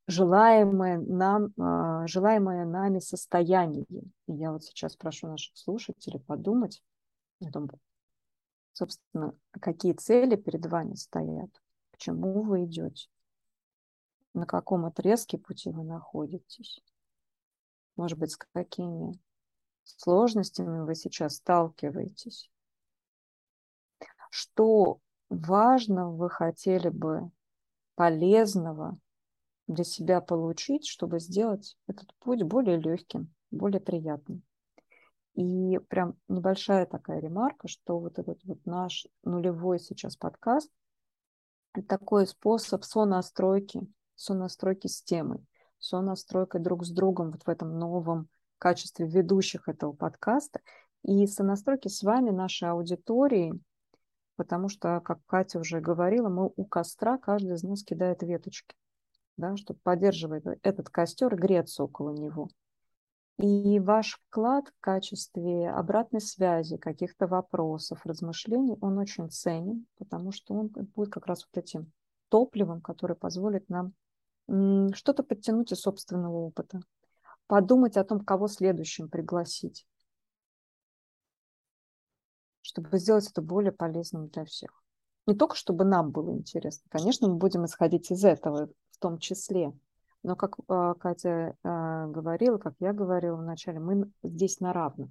[0.06, 3.86] желаемое, нам, а, желаемое нами состояние.
[4.26, 6.82] И я вот сейчас прошу наших слушателей подумать
[7.40, 7.70] о том,
[8.74, 11.50] собственно, какие цели перед вами стоят,
[11.92, 13.08] к чему вы идете,
[14.34, 16.80] на каком отрезке пути вы находитесь,
[17.96, 19.18] может быть, с какими
[19.84, 22.50] сложностями вы сейчас сталкиваетесь?
[24.30, 27.30] Что важно вы хотели бы
[27.96, 28.96] полезного
[29.66, 34.42] для себя получить, чтобы сделать этот путь более легким, более приятным?
[35.34, 40.70] И прям небольшая такая ремарка, что вот этот вот наш нулевой сейчас подкаст–
[41.88, 43.80] такой способ сонастройки,
[44.20, 45.44] сонастройки с темой,
[45.78, 48.28] сонастройкой друг с другом вот в этом новом
[48.58, 50.60] качестве ведущих этого подкаста
[51.02, 53.58] и сонастройки с вами, нашей аудиторией,
[54.36, 58.76] потому что, как Катя уже говорила, мы у костра, каждый из нас кидает веточки,
[59.38, 62.50] да, чтобы поддерживать этот костер греться около него.
[63.38, 70.52] И ваш вклад в качестве обратной связи, каких-то вопросов, размышлений, он очень ценен, потому что
[70.52, 71.90] он будет как раз вот этим
[72.28, 73.94] топливом, которое позволит нам
[74.94, 76.80] что-то подтянуть из собственного опыта,
[77.46, 79.86] подумать о том, кого следующим пригласить,
[82.62, 84.82] чтобы сделать это более полезным для всех.
[85.26, 86.84] Не только чтобы нам было интересно.
[86.90, 89.72] Конечно, мы будем исходить из этого в том числе.
[90.22, 95.10] Но, как э, Катя э, говорила, как я говорила вначале, мы здесь на равных.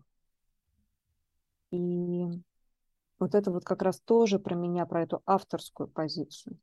[1.72, 2.26] И
[3.18, 6.58] вот это вот как раз тоже про меня, про эту авторскую позицию.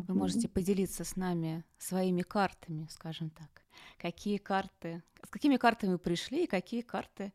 [0.00, 3.62] Вы можете поделиться с нами своими картами, скажем так.
[3.98, 7.32] Какие карты, с какими картами вы пришли и какие карты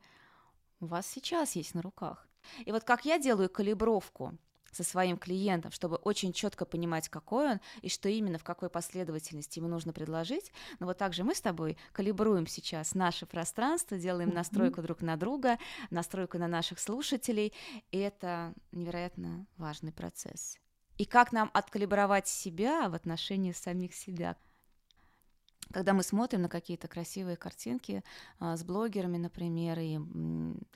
[0.80, 2.28] у вас сейчас есть на руках.
[2.66, 4.38] И вот как я делаю калибровку
[4.72, 9.60] со своим клиентом, чтобы очень четко понимать, какой он и что именно в какой последовательности
[9.60, 10.52] ему нужно предложить.
[10.80, 15.58] Но вот также мы с тобой калибруем сейчас наше пространство, делаем настройку друг на друга,
[15.90, 17.54] настройку на наших слушателей,
[17.92, 20.60] и это невероятно важный процесс
[20.98, 24.36] и как нам откалибровать себя в отношении самих себя.
[25.72, 28.04] Когда мы смотрим на какие-то красивые картинки
[28.40, 30.00] а, с блогерами, например, и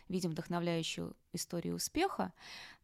[0.10, 2.34] видим вдохновляющую истории успеха,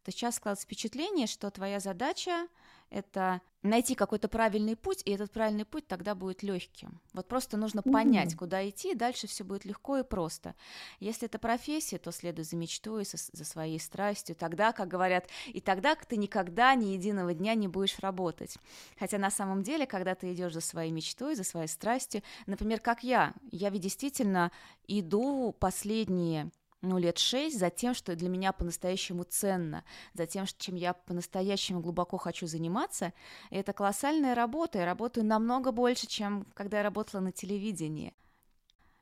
[0.04, 2.48] то сейчас складывается впечатление, что твоя задача
[2.90, 7.00] это найти какой-то правильный путь, и этот правильный путь тогда будет легким.
[7.12, 8.38] Вот просто нужно понять, mm-hmm.
[8.38, 10.54] куда идти, и дальше все будет легко и просто.
[11.00, 14.36] Если это профессия, то следуй за мечтой, за, за своей страстью.
[14.36, 18.56] Тогда, как говорят, и тогда ты никогда ни единого дня не будешь работать.
[18.98, 23.02] Хотя на самом деле, когда ты идешь за своей мечтой, за своей страстью, например, как
[23.02, 24.52] я, я ведь действительно
[24.86, 26.50] иду последние
[26.80, 31.80] ну, лет шесть за тем, что для меня по-настоящему ценно, за тем, чем я по-настоящему
[31.80, 33.12] глубоко хочу заниматься.
[33.50, 34.78] Это колоссальная работа.
[34.78, 38.14] Я работаю намного больше, чем когда я работала на телевидении.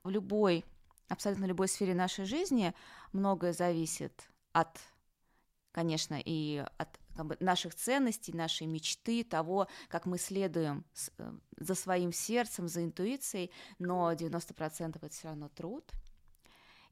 [0.05, 0.64] В любой,
[1.09, 2.72] абсолютно любой сфере нашей жизни
[3.12, 4.79] многое зависит от,
[5.72, 10.85] конечно, и от как бы, наших ценностей, нашей мечты, того, как мы следуем
[11.18, 15.91] э, за своим сердцем, за интуицией, но 90% это все равно труд–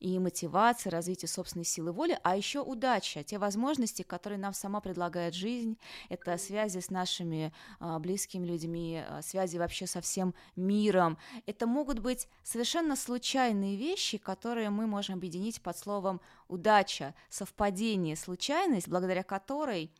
[0.05, 5.33] и мотивация, развитие собственной силы воли, а еще удача, те возможности, которые нам сама предлагает
[5.33, 5.79] жизнь,
[6.11, 11.17] это связи с нашими а, близкими людьми, а, связи вообще со всем миром.
[11.47, 18.89] Это могут быть совершенно случайные вещи, которые мы можем объединить под словом удача, совпадение, случайность,
[18.89, 19.91] благодаря которой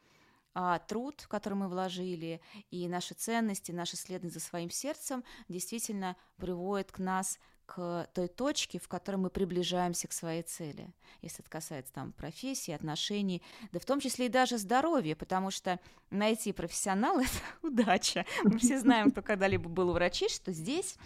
[0.53, 6.93] а, труд, который мы вложили, и наши ценности, наше следование за своим сердцем действительно приводит
[6.93, 10.93] к нас к той точке, в которой мы приближаемся к своей цели,
[11.23, 13.43] если это касается там профессии, отношений,
[13.73, 17.21] да в том числе и даже здоровья, потому что найти профессионала–
[17.63, 18.25] это удача.
[18.45, 20.97] Мы все знаем, кто когда-либо был у врачей, что здесь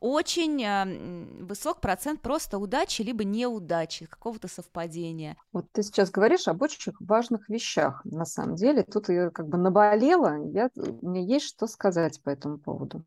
[0.00, 5.36] очень э, высок процент просто удачи либо неудачи, какого-то совпадения.
[5.52, 8.82] Вот ты сейчас говоришь об очень важных вещах, на самом деле.
[8.82, 10.70] Тут я как бы наболела, я,
[11.02, 13.04] меня есть что сказать по этому поводу.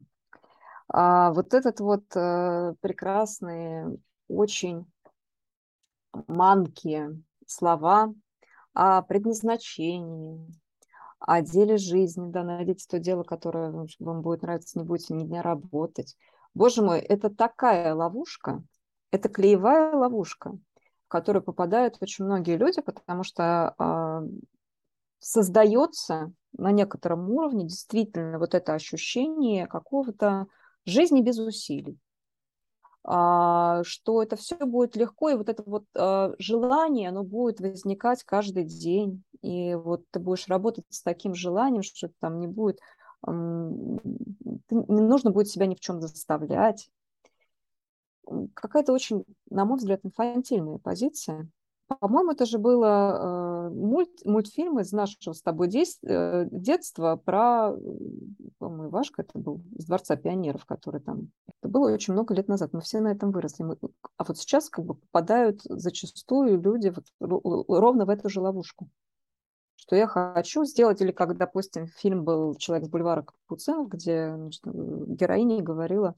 [0.91, 4.85] А вот этот вот э, прекрасные, очень
[6.27, 7.07] манки
[7.45, 8.13] слова
[8.73, 10.47] о предназначении,
[11.19, 15.41] о деле жизни, да, найдите то дело, которое вам будет нравиться, не будете ни дня
[15.41, 16.15] работать.
[16.55, 18.63] Боже мой, это такая ловушка,
[19.11, 20.57] это клеевая ловушка,
[21.05, 24.27] в которую попадают очень многие люди, потому что э,
[25.19, 30.47] создается на некотором уровне действительно вот это ощущение какого-то
[30.89, 31.97] жизни без усилий,
[33.03, 38.23] а, что это все будет легко, и вот это вот а, желание, оно будет возникать
[38.23, 42.79] каждый день, и вот ты будешь работать с таким желанием, что там не будет,
[43.25, 44.01] не
[44.69, 46.89] нужно будет себя ни в чем заставлять.
[48.53, 51.49] Какая-то очень, на мой взгляд, инфантильная позиция.
[51.99, 57.75] По-моему, это же было э, мульт, мультфильм из нашего с тобой э, детства про,
[58.59, 61.31] по-моему, Ивашка это был, из Дворца пионеров, который там...
[61.47, 63.63] Это было очень много лет назад, мы все на этом выросли.
[63.63, 63.77] Мы,
[64.17, 68.87] а вот сейчас как бы попадают зачастую люди вот ровно в эту же ловушку.
[69.75, 74.61] Что я хочу сделать, или как, допустим, фильм был «Человек с бульвара Капуцинов», где значит,
[74.63, 76.13] героиня говорила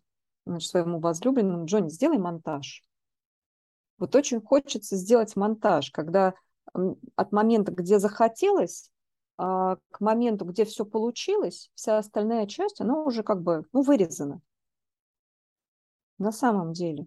[0.46, 2.84] значит, своему возлюбленному, Джонни, сделай монтаж
[4.02, 6.34] вот очень хочется сделать монтаж, когда
[7.16, 8.90] от момента, где захотелось,
[9.38, 14.42] а, к моменту, где все получилось, вся остальная часть, она уже как бы ну, вырезана.
[16.18, 17.06] На самом деле.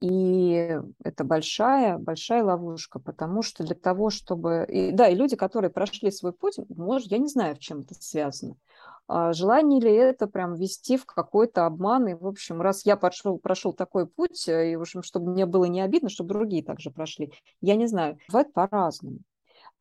[0.00, 4.66] И это большая, большая ловушка, потому что для того, чтобы...
[4.68, 7.94] И, да, и люди, которые прошли свой путь, может, я не знаю, в чем это
[7.94, 8.56] связано.
[9.08, 12.08] А желание ли это прям вести в какой-то обман?
[12.08, 15.46] И, в общем, раз я прошел, прошел такой путь, э, и, в общем, чтобы мне
[15.46, 18.18] было не обидно, чтобы другие также прошли, я не знаю.
[18.28, 19.18] Бывает по-разному.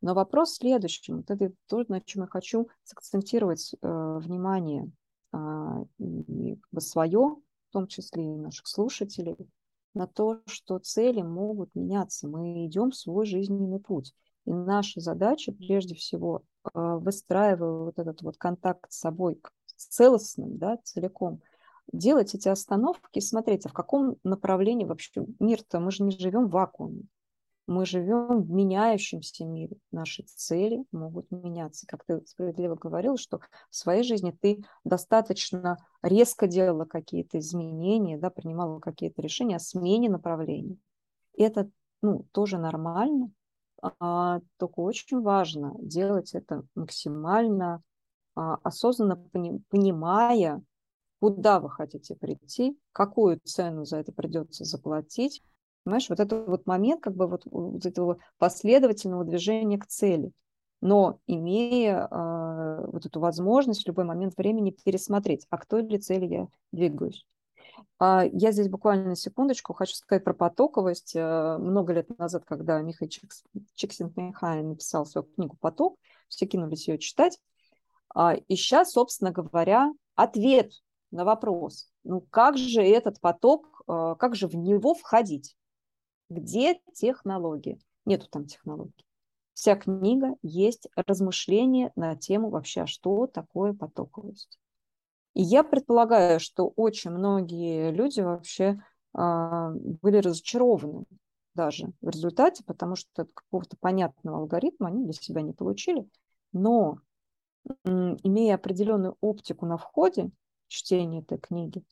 [0.02, 1.18] Но вопрос в следующем.
[1.18, 3.78] Вот это то, на чем я хочу сакцентировать э,
[4.22, 4.92] внимание
[5.34, 5.38] э,
[5.98, 7.38] и как бы свое,
[7.70, 9.36] в том числе и наших слушателей,
[9.96, 12.28] на то, что цели могут меняться.
[12.28, 14.14] Мы идем в свой жизненный путь.
[14.46, 16.44] И наша задача, прежде всего,
[16.74, 19.42] а, выстраивая вот этот вот контакт с собой
[19.76, 21.42] целостным, да, целиком,
[21.92, 26.48] делать эти остановки и смотреть, а в каком направлении вообще мир-то, мы же не живем
[26.48, 27.04] в вакууме,
[27.68, 31.88] мы живем в меняющемся мире, наши цели могут меняться.
[31.88, 33.40] Как ты справедливо говорил, что
[33.70, 40.10] в своей жизни ты достаточно резко делала какие-то изменения, да, принимала какие-то решения о смене
[40.10, 40.80] направлений.
[41.38, 41.70] Это
[42.02, 43.32] ну, тоже нормально,
[44.00, 47.82] а, только очень важно делать это максимально
[48.36, 49.16] а, осознанно,
[49.70, 50.62] понимая,
[51.20, 55.42] куда вы хотите прийти, какую цену за это придется заплатить.
[55.84, 60.32] Понимаешь, вот это вот момент как бы вот, вот этого последовательного движения к цели,
[60.82, 66.00] но имея э, вот эту возможность в любой момент времени пересмотреть, а к той ли
[66.00, 67.26] цели я двигаюсь.
[68.00, 71.16] А я здесь буквально на секундочку хочу сказать про потоковость.
[71.16, 73.10] Э, много лет назад, когда Михаил
[73.76, 75.98] Чиксент-Михай написал свою книгу «Поток»,
[76.28, 77.40] все кинулись ее читать.
[78.14, 80.72] А, и сейчас, собственно говоря, ответ
[81.12, 85.56] на вопрос, ну как же этот поток, э, как же в него входить?
[86.30, 87.80] Где технологии?
[88.06, 89.06] Нету там технологий.
[89.54, 94.60] Вся книга есть размышления на тему вообще, а что такое потоковость.
[95.36, 98.82] И я предполагаю, что очень многие люди вообще
[99.14, 101.06] а, были разочарованы
[101.54, 106.08] даже в результате, потому что какого-то понятного алгоритма они для себя не получили.
[106.54, 107.00] Но
[107.84, 110.32] имея определенную оптику на входе
[110.68, 111.84] чтения этой книги,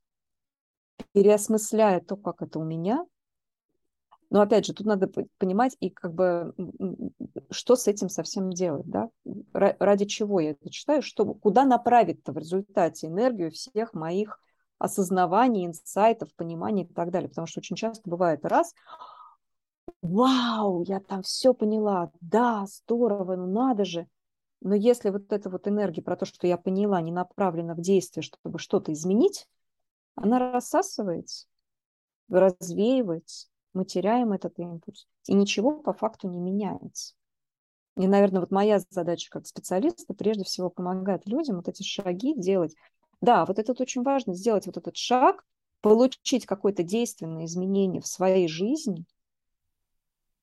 [1.12, 3.06] переосмысляя то, как это у меня,
[4.34, 6.56] но опять же, тут надо понимать и как бы,
[7.52, 9.12] что с этим совсем делать, да?
[9.54, 14.40] Ради чего я это читаю, что, куда направить-то в результате энергию всех моих
[14.80, 17.30] осознаваний, инсайтов, пониманий и так далее.
[17.30, 18.74] Потому что очень часто бывает раз,
[20.02, 24.08] вау, я там все поняла, да, здорово, ну надо же.
[24.62, 28.24] Но если вот эта вот энергия про то, что я поняла, не направлена в действие,
[28.24, 29.48] чтобы что-то изменить,
[30.16, 31.46] она рассасывается,
[32.30, 37.16] развеивается, мы теряем этот импульс, и ничего по факту не меняется.
[37.96, 42.76] И, наверное, вот моя задача как специалиста прежде всего помогать людям вот эти шаги делать.
[43.22, 45.46] Да, вот это очень важно, сделать вот этот шаг,
[45.82, 49.06] получить какое-то действенное изменение в своей жизни,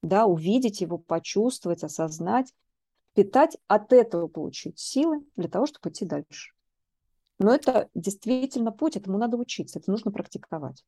[0.02, 2.54] да, увидеть его, почувствовать, осознать,
[3.14, 6.52] питать, от этого получить силы для того, чтобы идти дальше.
[7.38, 10.84] Но это действительно путь, этому надо учиться, это нужно практиковать.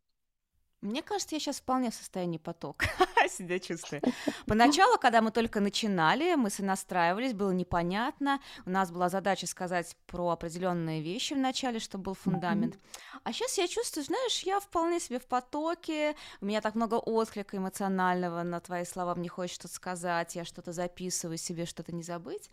[0.83, 2.83] Мне кажется, я сейчас вполне в состоянии поток
[3.31, 4.03] себя чувствую.
[4.47, 8.41] Поначалу, когда мы только начинали, мы сонастраивались, было непонятно.
[8.67, 12.79] У нас была задача сказать про определенные вещи в начале, чтобы был фундамент.
[13.23, 17.57] А сейчас я чувствую, знаешь, я вполне себе в потоке, у меня так много отклика
[17.57, 22.51] эмоционального на твои слова, мне хочется что-то сказать, я что-то записываю себе, что-то не забыть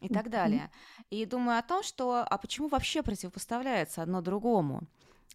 [0.00, 0.70] и так далее.
[1.08, 4.82] И думаю о том, что, а почему вообще противопоставляется одно другому?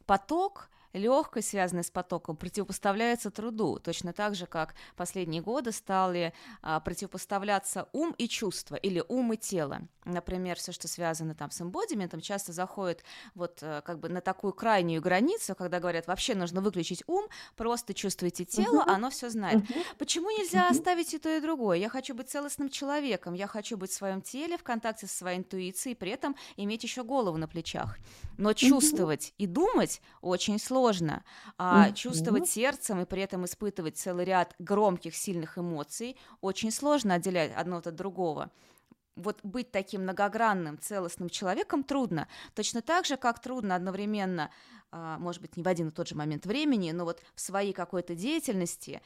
[0.05, 6.79] Поток легкость, связанная с потоком, противопоставляется труду, точно так же, как последние годы стали а,
[6.79, 9.81] противопоставляться ум и чувство, или ум и тело.
[10.05, 14.53] Например, все, что связано там с эмбодиментом, часто заходит вот а, как бы на такую
[14.53, 18.93] крайнюю границу, когда говорят, вообще нужно выключить ум, просто чувствуйте тело, uh-huh.
[18.93, 19.63] оно все знает.
[19.63, 19.83] Uh-huh.
[19.97, 20.71] Почему нельзя uh-huh.
[20.71, 21.77] оставить и то, и другое?
[21.77, 25.39] Я хочу быть целостным человеком, я хочу быть в своем теле, в контакте со своей
[25.39, 27.97] интуицией, при этом иметь еще голову на плечах.
[28.37, 31.23] Но чувствовать и думать очень сложно
[31.57, 31.93] а, mm-hmm.
[31.93, 36.17] чувствовать сердцем и при этом испытывать целый ряд громких, сильных эмоций.
[36.41, 38.51] Очень сложно отделять одно от другого
[39.15, 42.27] вот быть таким многогранным, целостным человеком трудно.
[42.53, 44.51] Точно так же, как трудно одновременно,
[44.91, 47.73] а, может быть, не в один и тот же момент времени, но вот в своей
[47.73, 49.01] какой-то деятельности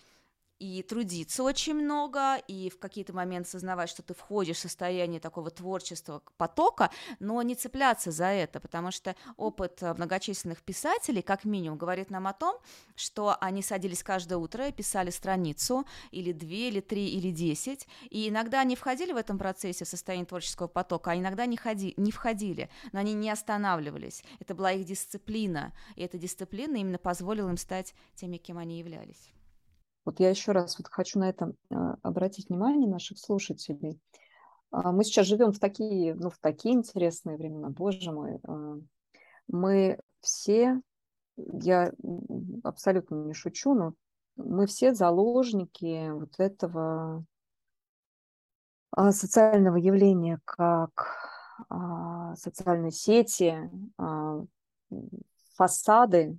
[0.60, 5.50] и трудиться очень много, и в какие-то моменты сознавать, что ты входишь в состояние такого
[5.50, 11.78] творчества потока, но не цепляться за это, потому что опыт э, многочисленных писателей, как минимум,
[11.78, 12.58] говорит нам о том,
[12.96, 18.28] что они садились каждое утро и писали страницу, или две, или три, или десять, и
[18.28, 22.12] иногда они входили в этом процессе в состояние творческого потока, а иногда не, ходи, не
[22.12, 24.24] входили, но они не останавливались.
[24.40, 29.32] Это была их дисциплина, и эта дисциплина именно позволила им стать теми, кем они являлись.
[30.06, 34.00] Вот я еще раз вот хочу на это а, обратить внимание наших слушателей.
[34.72, 38.40] А, мы сейчас живем в такие, ну, в такие интересные времена, боже мой.
[38.44, 38.78] А,
[39.48, 40.82] мы все,
[41.38, 41.92] я
[42.64, 43.94] абсолютно не шучу, но
[44.36, 47.26] мы все заложники вот этого
[49.12, 51.30] социального явления, как
[52.36, 53.70] социальные сети,
[55.56, 56.38] фасады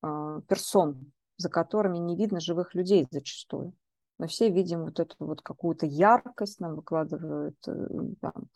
[0.00, 3.72] персон за которыми не видно живых людей зачастую.
[4.18, 7.88] Мы все видим вот эту вот какую-то яркость, нам выкладывают э,
[8.20, 8.48] там,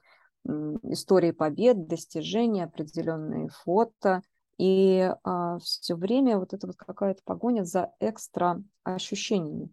[0.91, 4.23] истории побед, достижения, определенные фото.
[4.59, 9.71] И а, все время вот это вот какая-то погоня за экстра ощущениями.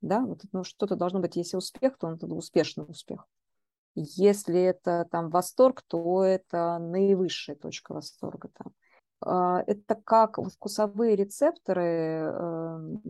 [0.00, 3.26] Да, вот ну, что-то должно быть, если успех, то он это успешный успех.
[3.94, 8.50] Если это там восторг, то это наивысшая точка восторга.
[8.54, 8.72] Там.
[9.26, 13.02] А, это как вкусовые рецепторы, эм,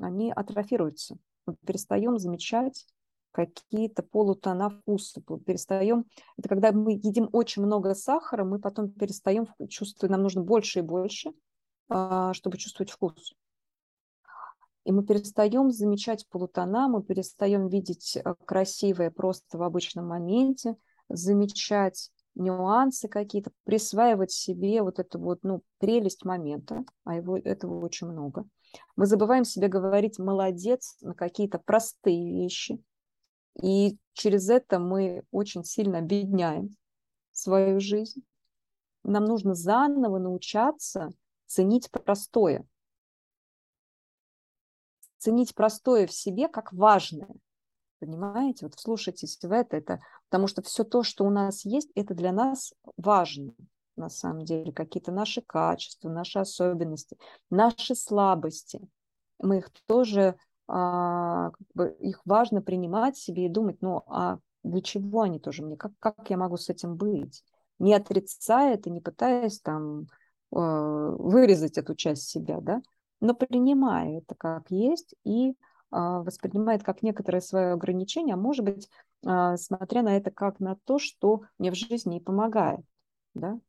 [0.00, 1.16] они атрофируются.
[1.46, 2.86] Мы перестаем замечать
[3.30, 6.04] какие-то полутона вкуса, перестаем...
[6.36, 10.82] Это когда мы едим очень много сахара, мы потом перестаем чувствовать, нам нужно больше и
[10.82, 11.32] больше,
[11.88, 13.34] а, чтобы чувствовать вкус.
[14.84, 20.76] И мы перестаем замечать полутона, мы перестаем видеть э, красивое просто в обычном моменте,
[21.08, 28.06] замечать нюансы какие-то, присваивать себе вот эту вот, ну, прелесть момента, а его, этого очень
[28.06, 28.46] много.
[28.96, 32.82] Мы забываем себе говорить «молодец» на какие-то простые вещи,
[33.60, 36.76] и через это мы очень сильно обедняем
[37.32, 38.22] свою жизнь.
[39.04, 41.10] Нам нужно заново научаться
[41.46, 42.66] ценить простое.
[45.18, 47.34] Ценить простое в себе как важное.
[48.02, 48.66] Понимаете?
[48.66, 52.32] Вот вслушайтесь в это, это, потому что все то, что у нас есть, это для
[52.32, 53.52] нас важно
[53.94, 57.16] на самом деле, какие-то наши качества, наши особенности,
[57.48, 58.80] наши слабости.
[59.38, 60.34] Мы их тоже,
[60.66, 65.62] а, как бы, их важно принимать себе и думать, ну а для чего они тоже
[65.62, 67.44] мне, как, как я могу с этим быть?
[67.78, 70.04] Не отрицая это, не пытаясь там э,
[70.50, 72.82] вырезать эту часть себя, да,
[73.20, 75.54] но принимая это как есть и а,
[75.92, 78.88] воспринимает как некоторое свое ограничение, а может быть,
[79.24, 82.80] а, смотря на это как на то, что мне в жизни и помогает.
[83.34, 83.60] Да?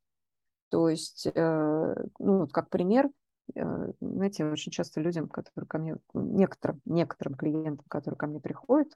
[0.69, 3.09] То есть, э, ну, как пример,
[3.53, 8.91] э, знаете, очень часто людям, которые ко мне, некоторым, некоторым клиентам, которые ко мне приходят,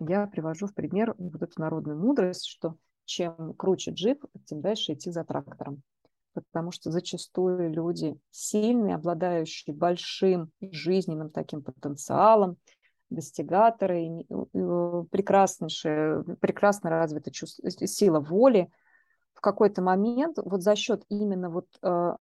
[0.00, 5.10] я привожу в пример вот эту народную мудрость, что чем круче джип, тем дальше идти
[5.10, 5.82] за трактором
[6.34, 12.56] потому что зачастую люди сильные, обладающие большим жизненным таким потенциалом,
[13.10, 14.24] достигаторы,
[15.10, 18.70] прекраснейшая, прекрасно развита чувство, сила воли,
[19.34, 22.16] в какой-то момент вот за счет именно вот э,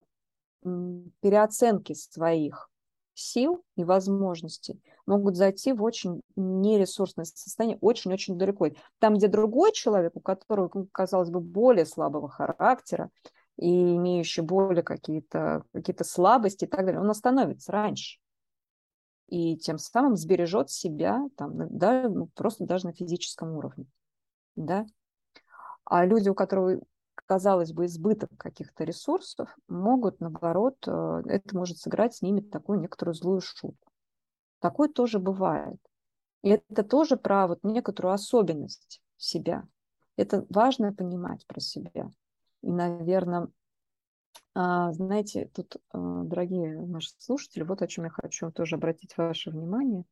[1.22, 2.70] переоценки своих
[3.14, 8.70] сил и возможностей могут зайти в очень нересурсное состояние очень-очень далеко.
[9.00, 13.10] Там, где другой человек, у которого, казалось бы, более слабого характера,
[13.58, 18.20] и имеющий более какие-то какие слабости и так далее, он остановится раньше.
[19.28, 23.86] И тем самым сбережет себя там, да, ну, просто даже на физическом уровне.
[24.56, 24.86] Да?
[25.84, 26.82] А люди, у которых,
[27.16, 33.16] казалось бы, избыток каких-то ресурсов, могут, наоборот, э, это может сыграть с ними такую некоторую
[33.16, 33.92] злую шутку.
[34.60, 35.78] Такое тоже бывает.
[36.42, 39.68] И это тоже про вот некоторую особенность себя.
[40.16, 42.12] Это важно понимать про себя.
[42.68, 43.48] И, наверное,
[44.54, 49.52] а, знаете, тут, а, дорогие наши слушатели, вот о чем я хочу тоже обратить ваше
[49.52, 50.04] внимание.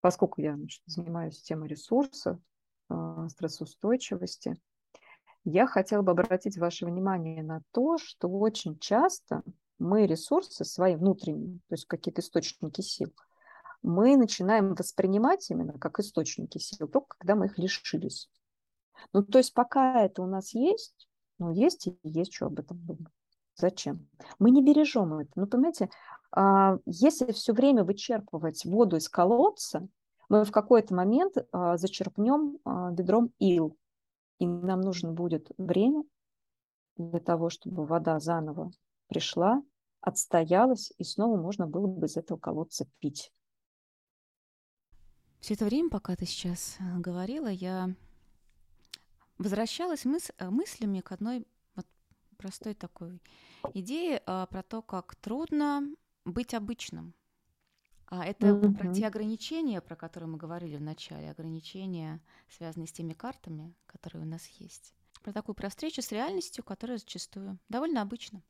[0.00, 2.40] Поскольку я значит, занимаюсь темой ресурсов,
[2.88, 4.60] а, стрессоустойчивости,
[5.44, 9.44] я хотела бы обратить ваше внимание на то, что очень часто
[9.78, 13.14] мы ресурсы свои внутренние, то есть какие-то источники сил,
[13.82, 18.28] мы начинаем воспринимать именно как источники сил, только когда мы их лишились.
[19.12, 21.06] Ну, то есть пока это у нас есть,
[21.40, 23.12] ну, есть и есть, что об этом думать.
[23.56, 24.08] Зачем?
[24.38, 25.30] Мы не бережем это.
[25.34, 25.88] Ну, понимаете,
[26.32, 29.88] а, если все время вычерпывать воду из колодца,
[30.28, 33.76] мы в какой-то момент а, зачерпнем а, бедром ил.
[34.38, 36.04] И нам нужно будет время
[36.96, 38.70] для того, чтобы вода заново
[39.08, 39.62] пришла,
[40.02, 43.32] отстоялась, и снова можно было бы из этого колодца пить.
[45.40, 47.94] Все это время, пока ты сейчас говорила, я
[49.40, 51.86] возвращалась мыс э, мыслями к одной вот
[52.36, 53.20] простой такой
[53.74, 55.82] идее а, про то, как трудно
[56.24, 57.14] быть обычным.
[58.06, 58.74] А это mm-hmm.
[58.76, 64.24] про те ограничения, про которые мы говорили в начале, ограничения, связанные с теми картами, которые
[64.24, 64.94] у нас есть.
[65.22, 68.42] Про такую про встречу с реальностью, которая зачастую довольно обычна.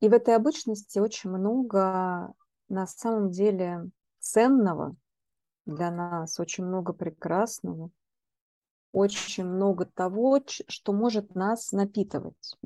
[0.00, 2.34] И в этой обычности очень много
[2.68, 4.94] на самом деле ценного
[5.64, 7.90] для нас, очень много прекрасного,
[8.94, 12.56] очень много того, что может нас напитывать.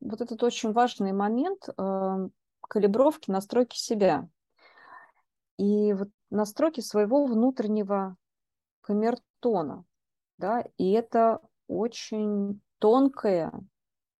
[0.00, 2.28] Вот этот очень важный момент э,
[2.60, 4.28] калибровки, настройки себя.
[5.58, 8.16] И вот настройки своего внутреннего
[8.80, 9.84] камертона.
[10.36, 13.52] Да, и это очень тонкая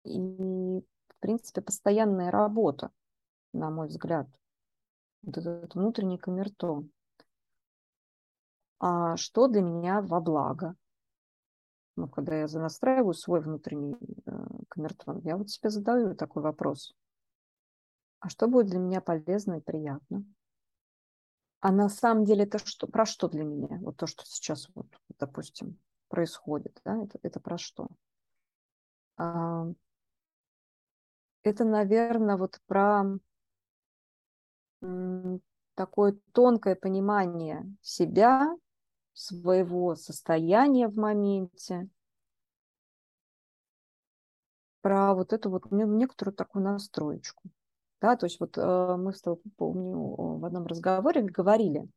[0.05, 2.93] и, в принципе, постоянная работа,
[3.53, 4.29] на мой взгляд.
[5.23, 6.93] Вот этот внутренний камертон.
[8.79, 10.77] А что для меня во благо?
[11.97, 14.33] Ну, когда я настраиваю свой внутренний э,
[14.69, 16.95] камертон, я вот себе задаю такой вопрос.
[18.21, 20.25] А что будет для меня полезно и приятно?
[21.61, 23.79] А на самом деле это что, про что для меня?
[23.83, 24.87] Вот то, что сейчас, вот,
[25.19, 25.79] допустим,
[26.09, 27.89] происходит, да, это, это про что?
[29.17, 29.67] А,
[31.45, 33.05] это, наверное, вот про
[34.83, 35.41] м,
[35.75, 38.57] такое тонкое понимание себя,
[39.13, 41.89] своего состояния в моменте,
[44.83, 47.49] про вот эту вот некоторую такую настроечку.
[48.01, 51.89] Да, то есть вот э, мы с тобой, помню, в одном разговоре говорили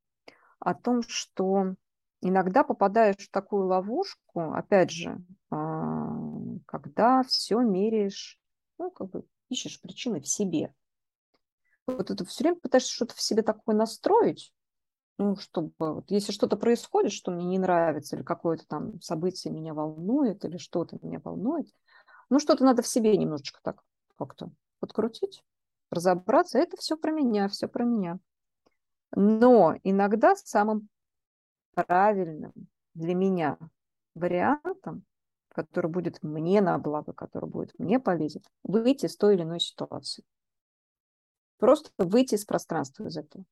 [0.59, 1.75] о том, что
[2.21, 8.39] иногда попадаешь в такую ловушку, опять же, когда все меряешь,
[8.77, 10.73] ну, как бы ищешь причины в себе.
[11.87, 14.53] Вот это все время пытаешься что-то в себе такое настроить,
[15.17, 19.73] ну, чтобы вот, если что-то происходит, что мне не нравится, или какое-то там событие меня
[19.73, 21.67] волнует, или что-то меня волнует,
[22.29, 23.81] ну, что-то надо в себе немножечко так
[24.17, 25.43] как-то подкрутить,
[25.91, 26.57] разобраться.
[26.57, 28.19] Это все про меня, все про меня.
[29.11, 30.89] Но иногда самым
[31.73, 32.53] правильным
[32.93, 33.57] для меня
[34.13, 35.03] вариантом,
[35.49, 40.23] который будет мне на благо, который будет мне полезен, выйти из той или иной ситуации.
[41.57, 43.45] Просто выйти из пространства из этого,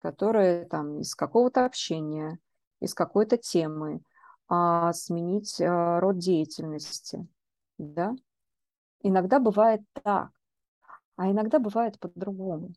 [0.00, 2.38] которое там из какого-то общения,
[2.80, 4.00] из какой-то темы,
[4.48, 7.26] а, сменить а, род деятельности,
[7.78, 8.14] да.
[9.02, 10.30] Иногда бывает так,
[11.16, 12.72] а иногда бывает по-другому.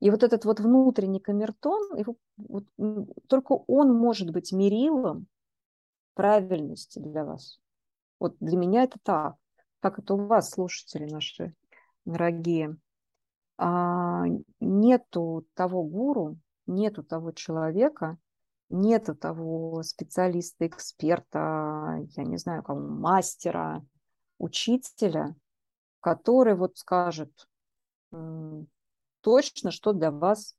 [0.00, 2.64] И вот этот вот внутренний камертон, его, вот,
[3.28, 5.26] только он может быть мерилом
[6.14, 7.58] правильности для вас.
[8.20, 9.36] Вот для меня это так.
[9.80, 11.54] Как это у вас, слушатели наши
[12.04, 12.76] дорогие?
[13.56, 14.24] А,
[14.60, 16.36] нету того гуру,
[16.68, 18.18] нету того человека,
[18.70, 23.84] нету того специалиста, эксперта, я не знаю, кого, мастера,
[24.38, 25.34] учителя,
[26.00, 27.48] который вот скажет,
[29.20, 30.54] точно, что для вас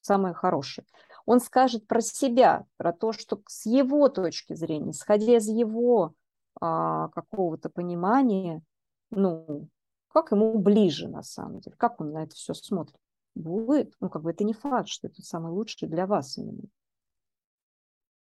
[0.00, 0.86] самое хорошее.
[1.24, 6.14] Он скажет про себя, про то, что с его точки зрения, исходя из его
[6.60, 8.62] а, какого-то понимания,
[9.10, 9.68] ну,
[10.08, 12.96] как ему ближе на самом деле, как он на это все смотрит.
[13.36, 16.64] Будет, ну, как бы это не факт, что это самое лучшее для вас именно.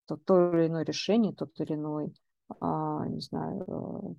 [0.07, 2.13] То, то или иное решение, тот или иной,
[2.61, 4.17] а, не знаю,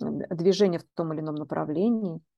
[0.00, 2.20] э, движение в том или ином направлении–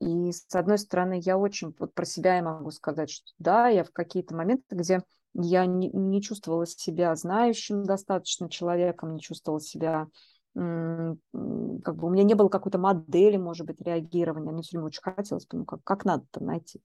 [0.00, 3.84] и с одной стороны, я очень вот про себя я могу сказать, что да, я
[3.84, 5.02] в какие-то моменты, где
[5.34, 10.08] я не, не чувствовала себя знающим достаточно человеком, не чувствовала себя
[10.54, 14.50] как бы у меня не было какой-то модели, может быть, реагирования.
[14.50, 16.82] Мне все время очень хотелось, ну, как, как надо там найти.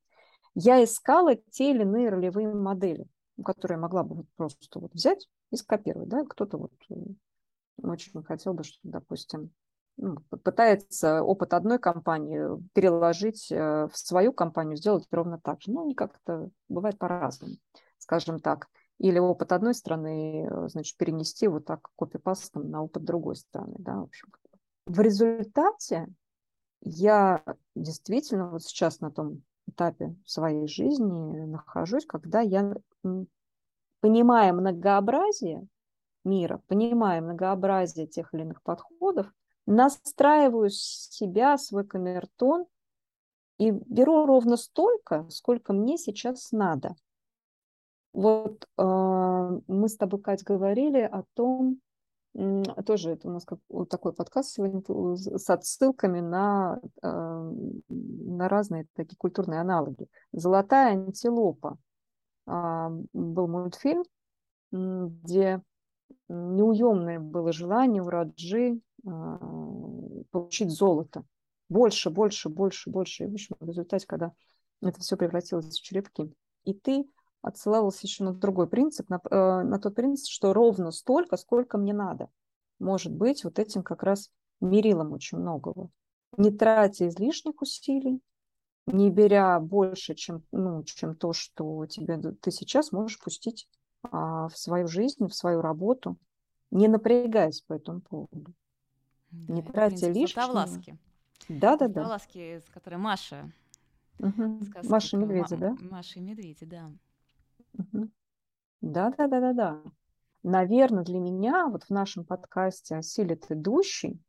[0.53, 3.07] Я искала те или иные ролевые модели,
[3.43, 6.09] которые я могла бы вот просто вот взять и скопировать.
[6.09, 6.23] Да?
[6.23, 6.71] Кто-то вот
[7.81, 9.51] очень хотел бы, чтобы, допустим,
[9.97, 12.41] ну, пытается опыт одной компании
[12.73, 15.71] переложить э, в свою компанию, сделать ровно так же.
[15.71, 17.55] Ну, они как-то бывает по-разному,
[17.97, 18.67] скажем так.
[18.97, 23.75] Или опыт одной страны, э, значит, перенести вот так копипастом на опыт другой страны.
[23.77, 24.29] Да, в, общем.
[24.85, 26.07] в результате
[26.81, 27.43] я
[27.75, 32.75] действительно вот сейчас на том этапе своей жизни нахожусь, когда я,
[33.99, 35.67] понимая многообразие
[36.23, 39.27] мира, понимая многообразие тех или иных подходов,
[39.65, 42.65] настраиваю себя, свой камертон
[43.57, 46.95] и беру ровно столько, сколько мне сейчас надо.
[48.15, 48.81] Вот э,
[49.67, 51.81] мы с тобой, Кать, говорили о том,
[52.33, 54.81] э, тоже это у нас как, вот такой подкаст сегодня
[55.17, 57.51] с отсылками на, э,
[57.89, 60.07] на разные такие культурные аналоги.
[60.31, 61.77] «Золотая антилопа»
[62.47, 64.05] э, был мультфильм,
[64.71, 65.61] где
[66.29, 69.37] неуемное было желание у Раджи а,
[70.31, 71.25] получить золото.
[71.67, 73.25] Больше, больше, больше, больше.
[73.25, 74.31] И, в общем, в результате, когда
[74.81, 77.05] это все превратилось в черепки, и ты
[77.45, 81.93] отсылалась еще на другой принцип, на, э, на тот принцип, что ровно столько, сколько мне
[81.93, 82.29] надо.
[82.79, 84.31] Может быть, вот этим как раз
[84.61, 85.89] мерилом очень многого.
[86.37, 88.21] Не тратя излишних усилий,
[88.87, 93.67] не беря больше, чем, ну, чем то, что тебе, ты сейчас можешь пустить
[94.03, 96.17] а, в свою жизнь, в свою работу,
[96.71, 98.53] не напрягаясь по этому поводу.
[99.31, 100.45] Не Да, тратя принцип лишнего.
[100.45, 100.97] Златовласки.
[101.49, 102.01] Да-да-да.
[102.01, 103.51] Златовласки, с которой Маша,
[104.19, 104.65] Мгм.
[104.65, 105.75] сказка Маша медведи, да?
[105.81, 106.89] Маша и медведи, да.
[107.77, 108.11] Мгм.
[108.81, 109.81] Да-да-да-да-да.
[110.43, 114.19] Наверное, для меня вот в нашем подкасте «Осилит идущий»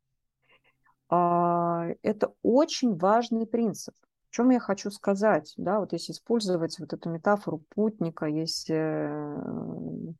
[1.09, 3.93] а, это очень важный принцип.
[4.29, 10.13] В чем я хочу сказать, да, вот если использовать вот эту метафору путника, если э,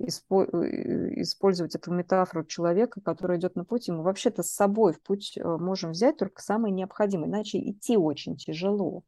[0.00, 0.06] Э,
[1.20, 5.44] использовать эту метафору человека, который идет на путь, мы вообще-то с собой в путь э,
[5.44, 9.02] можем взять только самое необходимое, иначе идти очень тяжело.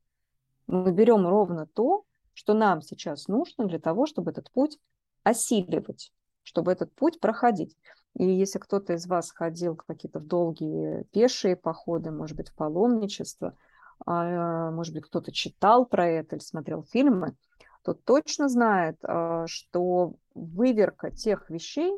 [0.66, 2.04] Мы берем ровно то,
[2.34, 4.78] что нам сейчас нужно для того, чтобы этот путь
[5.22, 6.12] осиливать,
[6.42, 7.76] чтобы этот путь проходить.
[8.14, 13.56] И если кто-то из вас ходил какие-то долгие пешие походы, может быть, в паломничество,
[14.04, 17.36] а, может быть, кто-то читал про это или смотрел фильмы,
[17.82, 21.92] то точно знает, а, что выверка тех вещей,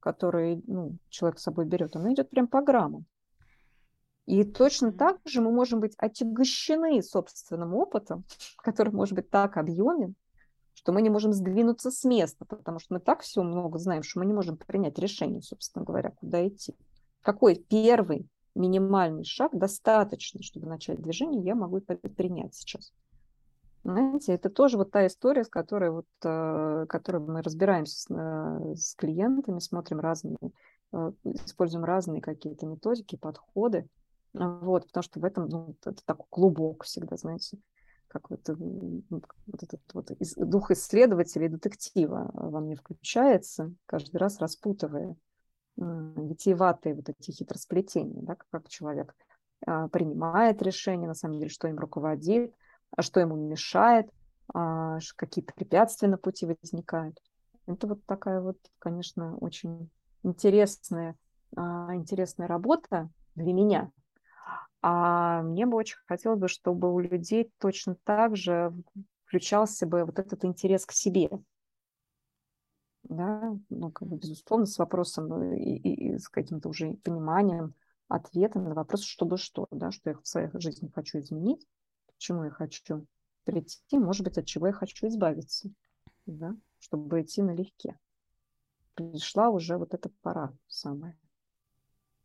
[0.00, 3.04] которые ну, человек с собой берет, она идет прям по грамму.
[4.28, 8.24] И точно так же мы можем быть отягощены собственным опытом,
[8.58, 10.16] который может быть так объемен,
[10.74, 14.18] что мы не можем сдвинуться с места, потому что мы так все много знаем, что
[14.18, 16.76] мы не можем принять решение, собственно говоря, куда идти.
[17.22, 22.92] Какой первый минимальный шаг достаточно, чтобы начать движение, я могу предпринять сейчас.
[23.82, 28.74] Знаете, это тоже вот та история, с которой, вот, э, которой мы разбираемся с, э,
[28.76, 30.36] с клиентами, смотрим разные,
[30.92, 33.88] э, используем разные какие-то методики, подходы.
[34.32, 37.58] Вот, потому что в этом ну, это такой клубок всегда, знаете,
[38.08, 45.16] как вот, вот этот вот дух исследователя и детектива во мне включается, каждый раз распутывая
[45.76, 49.14] витиеватые вот эти хитросплетения, да, как человек
[49.64, 52.52] а, принимает решение, на самом деле, что им руководит,
[52.90, 54.10] а что ему мешает,
[54.52, 57.20] а, какие препятствия на пути возникают.
[57.66, 59.90] Это вот такая вот, конечно, очень
[60.22, 61.16] интересная,
[61.54, 63.92] интересная работа для меня.
[64.80, 68.72] А мне бы очень хотелось бы, чтобы у людей точно так же
[69.24, 71.28] включался бы вот этот интерес к себе,
[73.08, 77.74] да, ну, как бы, безусловно, с вопросом э, и, и, и с каким-то уже пониманием
[78.08, 81.66] ответа на вопрос, чтобы что, да, что я в своей жизни хочу изменить,
[82.06, 83.06] к чему я хочу
[83.44, 85.70] прийти, может быть, от чего я хочу избавиться,
[86.26, 87.98] да, чтобы идти налегке.
[88.94, 91.16] Пришла уже вот эта пора самая.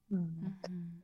[0.09, 1.03] Mm-hmm.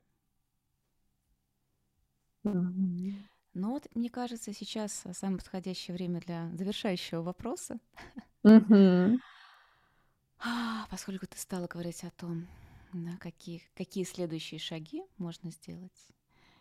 [2.44, 3.14] Mm-hmm.
[3.54, 7.78] Ну вот, мне кажется, сейчас самое подходящее время для завершающего вопроса.
[8.44, 9.18] Mm-hmm.
[10.38, 12.46] А, поскольку ты стала говорить о том,
[12.92, 16.08] да, какие, какие следующие шаги можно сделать.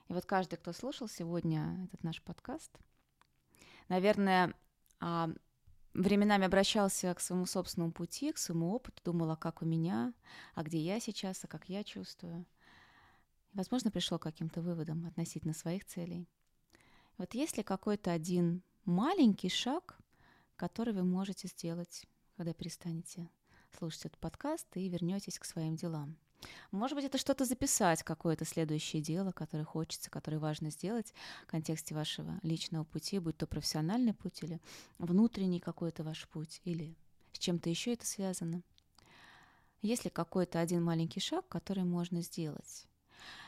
[0.09, 2.71] И вот каждый, кто слушал сегодня этот наш подкаст,
[3.87, 4.53] наверное,
[4.99, 5.29] а,
[5.93, 10.13] временами обращался к своему собственному пути, к своему опыту, думала, как у меня,
[10.55, 12.45] а где я сейчас, а как я чувствую.
[13.53, 16.27] Возможно, пришел к каким-то выводам относительно своих целей.
[17.17, 19.97] Вот есть ли какой-то один маленький шаг,
[20.55, 22.05] который вы можете сделать,
[22.37, 23.29] когда перестанете
[23.77, 26.17] слушать этот подкаст и вернетесь к своим делам.
[26.71, 31.95] Может быть, это что-то записать, какое-то следующее дело, которое хочется, которое важно сделать в контексте
[31.95, 34.61] вашего личного пути, будь то профессиональный путь или
[34.97, 36.95] внутренний какой-то ваш путь, или
[37.33, 38.61] с чем-то еще это связано.
[39.81, 42.88] Есть ли какой-то один маленький шаг, который можно сделать?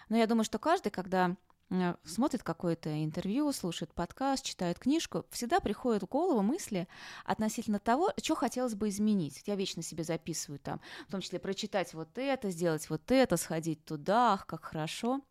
[0.10, 1.36] Но я думаю, что каждый, когда
[1.72, 6.88] Э, смотрит какое-то интервью, слушает подкаст, читает книжку, всегда приходят в голову мысли
[7.26, 9.42] относительно того, что хотелось бы изменить.
[9.46, 13.84] Я вечно себе записываю там, в том числе прочитать вот это, сделать вот это, сходить
[13.86, 15.22] туда, ах, как хорошо.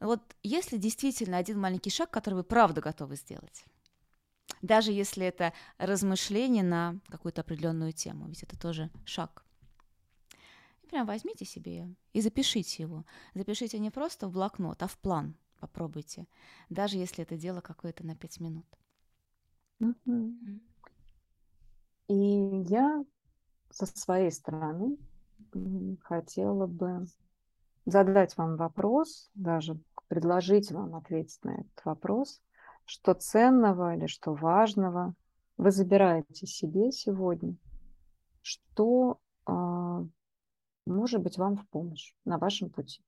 [0.00, 3.64] Вот если действительно один маленький шаг, который вы правда готовы сделать,
[4.62, 9.44] даже если это размышление на какую-то определенную тему, ведь это тоже шаг.
[10.88, 13.04] Прям возьмите себе и запишите его.
[13.34, 16.26] Запишите не просто в блокнот, а в план– Попробуйте,
[16.70, 18.66] даже если это дело какое-то на пять минут.
[22.08, 23.04] И я
[23.70, 24.96] со своей стороны
[26.02, 27.06] хотела бы
[27.86, 32.40] задать вам вопрос, даже предложить вам ответить на этот вопрос,
[32.84, 35.14] что ценного или что важного
[35.56, 37.56] вы забираете себе сегодня,
[38.42, 40.06] что э,
[40.88, 43.02] может быть вам в помощь на вашем пути.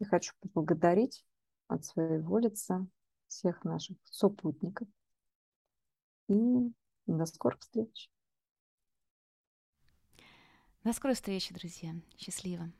[0.00, 1.24] Я хочу поблагодарить
[1.68, 2.86] от своего лица
[3.28, 4.88] всех наших сопутников.
[6.28, 6.72] И
[7.06, 8.10] до скорых встреч.
[10.82, 11.94] До скорой встречи, друзья.
[12.16, 12.70] Счастливо.